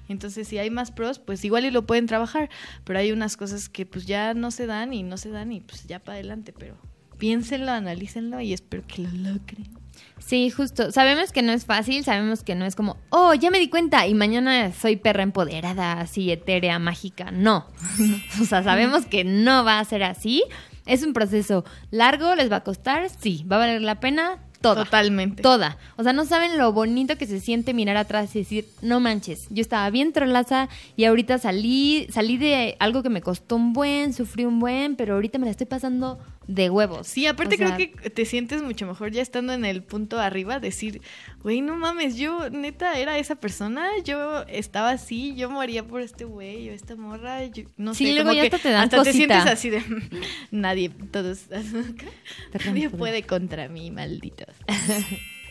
[0.08, 2.50] Entonces, si hay más pros, pues igual y lo pueden trabajar,
[2.84, 5.60] pero hay unas cosas que pues ya no se dan y no se dan y
[5.60, 6.76] pues ya para adelante, pero
[7.18, 9.82] piénsenlo, analícenlo y espero que lo logren.
[10.18, 10.92] Sí, justo.
[10.92, 14.06] Sabemos que no es fácil, sabemos que no es como, oh, ya me di cuenta
[14.06, 17.30] y mañana soy perra empoderada, así etérea, mágica.
[17.30, 17.66] No.
[18.40, 20.44] o sea, sabemos que no va a ser así.
[20.86, 24.84] Es un proceso largo, les va a costar, sí, va a valer la pena, toda.
[24.84, 25.42] Totalmente.
[25.42, 25.76] Toda.
[25.96, 29.46] O sea, no saben lo bonito que se siente mirar atrás y decir, no manches,
[29.50, 34.14] yo estaba bien trolaza y ahorita salí, salí de algo que me costó un buen,
[34.14, 37.06] sufrí un buen, pero ahorita me la estoy pasando de huevos.
[37.06, 40.18] Sí, aparte O sea, creo que te sientes mucho mejor ya estando en el punto
[40.18, 41.00] arriba, decir,
[41.42, 46.24] güey, no mames, yo neta era esa persona, yo estaba así, yo moría por este
[46.24, 49.02] güey o esta morra, yo, no Sí, sé, luego como ya que te dan hasta
[49.02, 49.82] te sientes así de
[50.50, 51.46] nadie, todos,
[52.66, 54.54] nadie puede contra mí, malditos.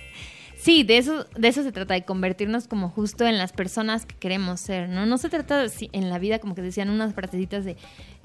[0.61, 4.13] Sí, de eso, de eso se trata, de convertirnos como justo en las personas que
[4.13, 5.07] queremos ser, ¿no?
[5.07, 7.77] No se trata de, en la vida, como que decían unas frasecitas de,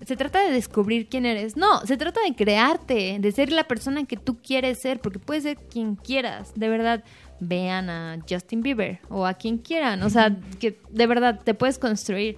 [0.05, 1.57] se trata de descubrir quién eres.
[1.57, 5.45] No, se trata de crearte, de ser la persona que tú quieres ser, porque puedes
[5.45, 7.05] ser quien quieras, de verdad.
[7.41, 11.79] Vean a Justin Bieber o a quien quieran, o sea, que de verdad te puedes
[11.79, 12.37] construir.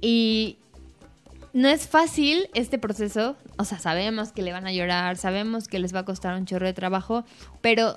[0.00, 0.56] Y
[1.52, 3.36] no es fácil este proceso.
[3.58, 6.46] O sea, sabemos que le van a llorar, sabemos que les va a costar un
[6.46, 7.26] chorro de trabajo,
[7.60, 7.96] pero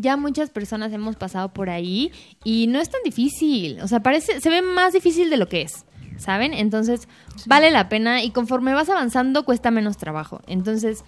[0.00, 2.12] ya muchas personas hemos pasado por ahí
[2.44, 3.80] y no es tan difícil.
[3.80, 5.84] O sea, parece, se ve más difícil de lo que es.
[6.18, 6.52] ¿Saben?
[6.52, 7.08] Entonces,
[7.46, 10.42] vale la pena y conforme vas avanzando cuesta menos trabajo.
[10.46, 11.02] Entonces,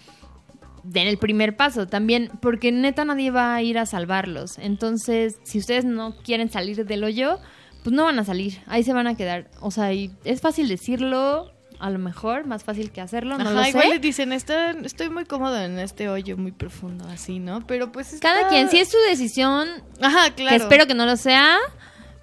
[0.84, 4.58] den el primer paso también, porque neta nadie va a ir a salvarlos.
[4.58, 7.38] Entonces, si ustedes no quieren salir del hoyo,
[7.82, 9.50] pues no van a salir, ahí se van a quedar.
[9.60, 11.51] O sea, y es fácil decirlo,
[11.82, 13.90] a lo mejor, más fácil que hacerlo, no Ajá, lo igual sé.
[13.90, 17.66] les dicen, "Está- estoy muy cómodo en este hoyo muy profundo, así, ¿no?
[17.66, 19.68] Pero pues está- Cada quien, si es su decisión,
[20.00, 20.50] Ajá, claro.
[20.56, 21.56] que espero que no lo sea,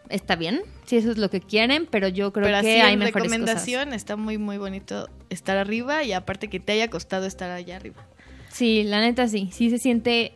[0.08, 2.94] está bien, si eso es lo que quieren, pero yo creo Pero que así hay
[2.94, 3.32] en mejores cosas.
[3.32, 7.76] recomendación está muy, muy bonito estar arriba y aparte que te haya costado estar allá
[7.76, 8.06] arriba.
[8.50, 10.34] Sí, la neta sí, sí se siente,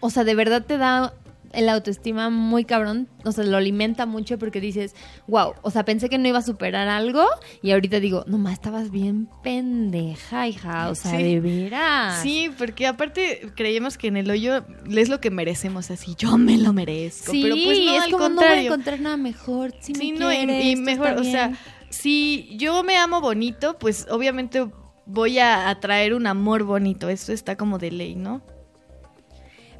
[0.00, 1.14] o sea, de verdad te da
[1.52, 4.94] el autoestima muy cabrón, o sea, lo alimenta mucho porque dices,
[5.26, 7.24] wow, o sea, pensé que no iba a superar algo
[7.62, 11.22] y ahorita digo, no más, estabas bien pendeja, hija, o sea, Sí.
[11.22, 12.22] de veras.
[12.22, 16.56] Sí, porque aparte creíamos que en el hoyo es lo que merecemos, así, yo me
[16.58, 17.32] lo merezco.
[17.32, 20.12] Sí, pero pues no, es al como no voy a encontrar nada mejor, si Sí,
[20.12, 21.52] me no, y- quieres, y, esto mejor, o sea,
[21.90, 24.66] si yo me amo bonito, pues obviamente
[25.04, 28.40] voy a atraer un amor bonito, eso está como de ley, ¿no?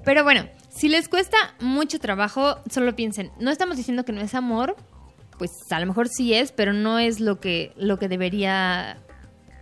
[0.04, 0.46] Pero bueno,
[0.82, 4.74] si les cuesta mucho trabajo, solo piensen, no estamos diciendo que no es amor,
[5.38, 8.98] pues a lo mejor sí es, pero no es lo que, lo que debería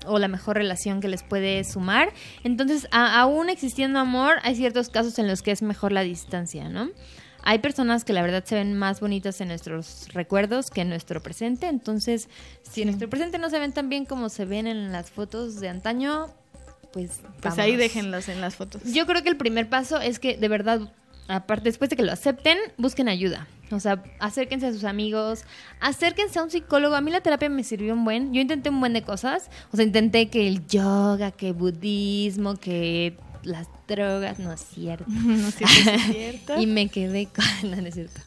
[0.06, 2.10] o la mejor relación que les puede sumar.
[2.42, 6.70] Entonces, a- aún existiendo amor, hay ciertos casos en los que es mejor la distancia,
[6.70, 6.88] ¿no?
[7.42, 11.22] Hay personas que la verdad se ven más bonitas en nuestros recuerdos que en nuestro
[11.22, 12.30] presente, entonces
[12.62, 15.60] si en nuestro presente no se ven tan bien como se ven en las fotos
[15.60, 16.28] de antaño,
[16.94, 17.20] pues...
[17.42, 18.82] Pues ahí déjenlos en las fotos.
[18.84, 20.80] Yo creo que el primer paso es que de verdad,
[21.30, 23.46] aparte, después de que lo acepten, busquen ayuda.
[23.70, 25.44] O sea, acérquense a sus amigos,
[25.80, 26.96] acérquense a un psicólogo.
[26.96, 28.34] A mí la terapia me sirvió un buen.
[28.34, 29.48] Yo intenté un buen de cosas.
[29.72, 35.04] O sea, intenté que el yoga, que budismo, que las drogas, no es cierto.
[35.08, 36.60] no sé si es cierto.
[36.60, 37.44] Y me quedé con...
[37.70, 38.20] No, no es cierto.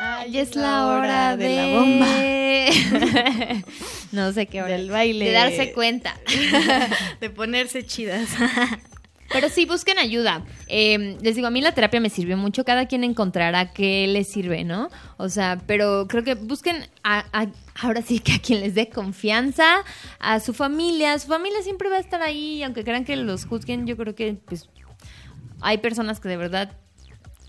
[0.00, 2.06] Ay, Ya es la hora de, la bomba.
[4.12, 4.76] no sé qué hora.
[4.76, 5.24] Del baile.
[5.24, 6.16] De darse cuenta.
[7.20, 8.28] de ponerse chidas.
[9.34, 10.42] Pero sí, busquen ayuda.
[10.68, 12.64] Eh, les digo, a mí la terapia me sirvió mucho.
[12.64, 14.88] Cada quien encontrará qué les sirve, ¿no?
[15.16, 17.48] O sea, pero creo que busquen a- a-
[17.82, 19.66] ahora sí que a quien les dé confianza,
[20.20, 21.18] a su familia.
[21.18, 23.86] Su familia siempre va a estar ahí, aunque crean que los juzguen.
[23.88, 24.68] Yo creo que, pues,
[25.60, 26.70] hay personas que de verdad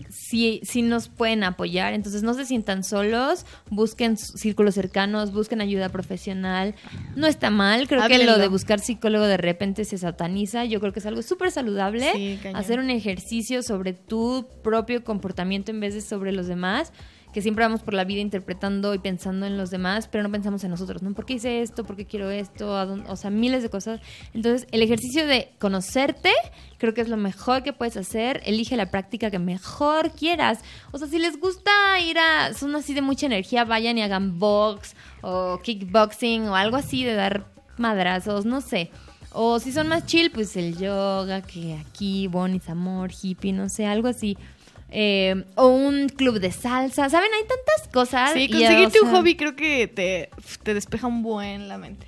[0.08, 1.94] sí, sí nos pueden apoyar.
[1.94, 6.74] Entonces no se sientan solos, busquen círculos cercanos, busquen ayuda profesional.
[7.14, 10.64] No está mal, creo que lo de buscar psicólogo de repente se sataniza.
[10.64, 12.12] Yo creo que es algo súper saludable.
[12.12, 16.92] Sí, hacer un ejercicio sobre tu propio comportamiento en vez de sobre los demás.
[17.36, 20.64] Que siempre vamos por la vida interpretando y pensando en los demás, pero no pensamos
[20.64, 21.12] en nosotros, ¿no?
[21.12, 21.84] ¿Por qué hice esto?
[21.84, 22.72] ¿Por qué quiero esto?
[23.08, 24.00] O sea, miles de cosas.
[24.32, 26.30] Entonces, el ejercicio de conocerte
[26.78, 28.40] creo que es lo mejor que puedes hacer.
[28.46, 30.60] Elige la práctica que mejor quieras.
[30.92, 31.70] O sea, si les gusta
[32.00, 32.54] ir a...
[32.54, 37.16] Son así de mucha energía, vayan y hagan box o kickboxing o algo así de
[37.16, 37.44] dar
[37.76, 38.90] madrazos, no sé.
[39.32, 43.84] O si son más chill, pues el yoga, que aquí, bonis, amor, hippie, no sé,
[43.84, 44.38] algo así.
[44.90, 47.28] Eh, o un club de salsa, ¿saben?
[47.34, 48.32] Hay tantas cosas.
[48.32, 50.30] Sí, conseguirte un hobby creo que te,
[50.62, 52.06] te despeja un buen la mente.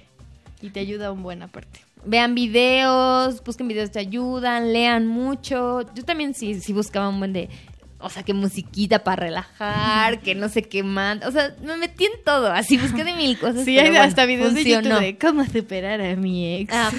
[0.60, 1.80] Y te ayuda un buen aparte.
[2.04, 5.82] Vean videos, busquen videos que te ayudan, lean mucho.
[5.94, 7.48] Yo también sí, sí buscaba un buen de...
[8.00, 11.24] O sea, que musiquita para relajar, que no sé qué más.
[11.26, 12.52] O sea, me metí en todo.
[12.52, 13.64] Así busqué de mil cosas.
[13.64, 14.62] Sí, pero hay bueno, hasta videos de.
[14.64, 16.72] YouTube de cómo superar a mi ex.
[16.72, 16.96] Ajá,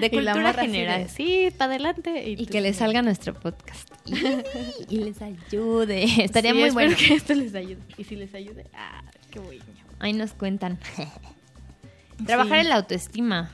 [0.00, 1.08] de cultura de, general.
[1.10, 2.30] sí, para adelante.
[2.30, 2.78] Y que sí.
[2.78, 3.90] salga nuestro podcast.
[4.88, 6.04] Y, y les ayude.
[6.22, 6.94] Estaría Sí, muy bueno.
[6.96, 7.80] que esto les ayude.
[7.98, 9.64] Y si les ayude, ah, qué bueno.
[9.98, 10.78] Ahí nos cuentan.
[12.24, 12.60] Trabajar Sí.
[12.60, 13.50] en la autoestima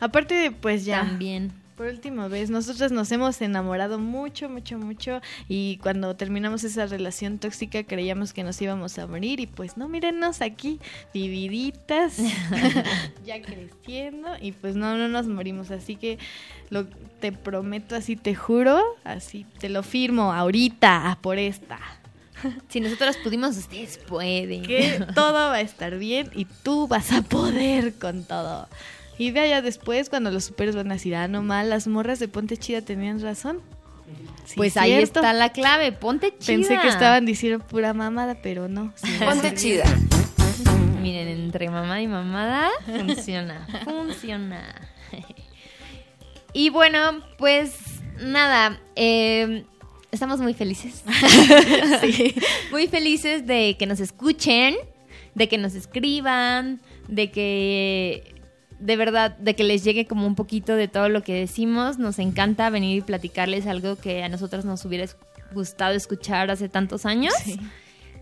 [0.00, 1.00] Aparte, pues ya.
[1.00, 1.52] también.
[1.76, 7.38] Por última vez, nosotros nos hemos enamorado mucho, mucho, mucho y cuando terminamos esa relación
[7.38, 10.78] tóxica creíamos que nos íbamos a morir y pues no, mírenos aquí,
[11.12, 12.18] vividitas,
[13.26, 16.18] ya creciendo y pues no, no nos morimos, así que
[16.70, 16.86] lo,
[17.20, 21.80] te prometo, así te juro, así te lo firmo ahorita por esta,
[22.68, 24.62] Si nosotros pudimos, ustedes pueden.
[24.62, 28.68] que todo va a estar bien y tú vas a poder con todo.
[29.18, 32.18] Y de allá después, cuando los superes van a decir, ah, no mal, las morras
[32.18, 33.60] de Ponte Chida tenían razón.
[34.44, 35.20] Sí, Pues ahí cierto.
[35.20, 35.92] está la clave.
[35.92, 36.56] Ponte chida.
[36.58, 38.92] Pensé que estaban diciendo pura mamada, pero no.
[38.96, 39.56] sí, Ponte sí.
[39.56, 39.84] chida.
[41.00, 43.66] Miren, entre mamá y mamada funciona.
[43.84, 44.88] funciona.
[46.52, 47.74] y bueno, pues
[48.20, 48.80] nada.
[48.96, 49.64] eh,
[50.12, 51.02] estamos muy felices.
[52.70, 54.74] Muy felices de que nos escuchen,
[55.34, 58.33] de que nos escriban, de que
[58.84, 61.98] de verdad, de que les llegue como un poquito de todo lo que decimos.
[61.98, 65.06] Nos encanta venir y platicarles algo que a nosotros nos hubiera
[65.54, 67.32] gustado escuchar hace tantos años.
[67.42, 67.58] Sí.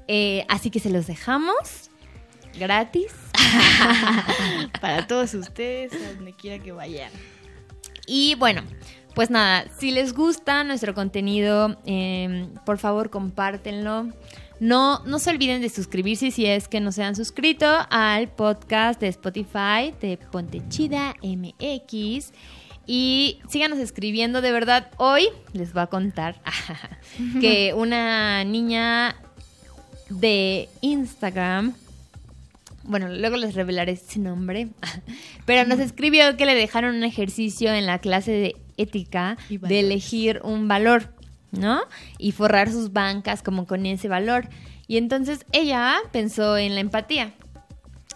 [0.07, 1.91] Eh, así que se los dejamos
[2.57, 3.13] gratis.
[4.81, 7.11] Para todos ustedes, a donde quiera que vayan.
[8.07, 8.63] Y bueno,
[9.17, 14.11] pues nada, si les gusta nuestro contenido, eh, por favor compártenlo.
[14.63, 19.01] No, no se olviden de suscribirse si es que no se han suscrito al podcast
[19.01, 22.33] de Spotify de Ponte Chida MX.
[22.87, 24.89] Y síganos escribiendo, de verdad.
[24.99, 26.41] Hoy les voy a contar
[27.41, 29.17] que una niña
[30.11, 31.75] de Instagram
[32.85, 34.69] bueno, luego les revelaré su nombre,
[35.45, 40.41] pero nos escribió que le dejaron un ejercicio en la clase de ética de elegir
[40.45, 41.13] un valor,
[41.53, 41.83] ¿no?
[42.19, 44.49] Y forrar sus bancas como con ese valor.
[44.89, 47.33] Y entonces ella pensó en la empatía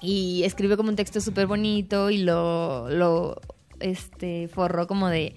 [0.00, 3.40] y escribió como un texto súper bonito y lo, lo
[3.80, 5.34] este, forró como de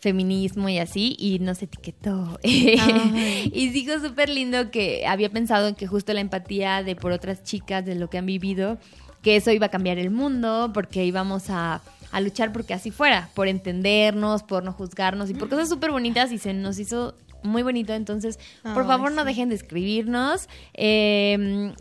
[0.00, 2.38] feminismo y así y nos etiquetó.
[2.42, 7.42] Y dijo súper lindo que había pensado en que justo la empatía de por otras
[7.42, 8.78] chicas, de lo que han vivido,
[9.22, 13.28] que eso iba a cambiar el mundo, porque íbamos a, a luchar porque así fuera,
[13.34, 17.62] por entendernos, por no juzgarnos y por cosas súper bonitas y se nos hizo muy
[17.62, 17.92] bonito.
[17.94, 20.48] Entonces, por favor, no dejen de escribirnos.
[20.74, 21.72] Eh,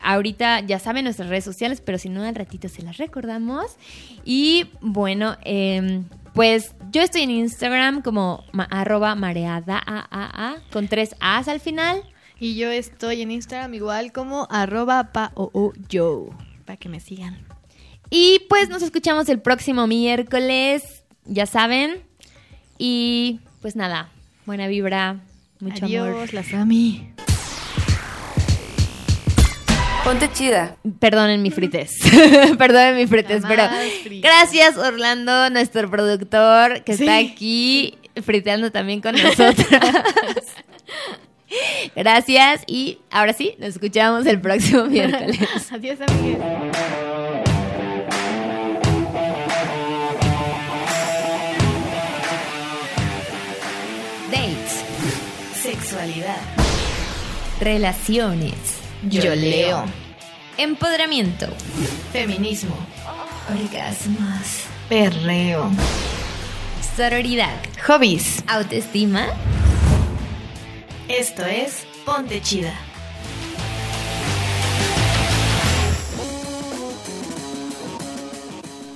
[0.00, 3.76] ahorita ya saben nuestras redes sociales, pero si no, al ratito se las recordamos.
[4.24, 6.04] Y bueno, em,
[6.34, 11.48] pues yo estoy en Instagram como ma- arroba mareada a, a, a, con tres A's
[11.48, 12.02] al final.
[12.40, 16.30] Y yo estoy en Instagram igual como arroba paooyo,
[16.64, 17.46] para que me sigan.
[18.10, 22.02] Y pues nos escuchamos el próximo miércoles, ya saben.
[22.78, 24.10] Y pues nada,
[24.46, 25.16] buena vibra,
[25.60, 26.34] mucho Adiós, amor.
[26.34, 27.08] las ami.
[30.04, 30.76] Ponte chida.
[30.98, 31.92] Perdonen mi frites.
[32.58, 33.62] Perdonen mi frites, pero
[34.20, 39.68] gracias Orlando, nuestro productor que está aquí friteando también con nosotras.
[41.96, 45.38] gracias y ahora sí, nos escuchamos el próximo miércoles.
[45.70, 47.61] Adiós, amigues.
[56.06, 56.36] Sexualidad.
[57.60, 58.54] relaciones,
[59.08, 59.84] Yo leo.
[60.56, 61.46] empoderamiento,
[62.12, 62.74] Feminismo.
[63.48, 65.70] orgasmos, Perreo.
[66.96, 67.54] sororidad,
[67.86, 68.42] Hobbies.
[68.48, 69.28] autoestima.
[71.06, 72.74] Esto es Ponte Chida.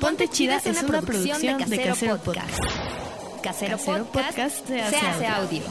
[0.01, 2.59] Ponte Chida es una producción de Casero Podcast.
[3.43, 5.63] Casero, Casero Podcast Podcast se se hace, hace audio.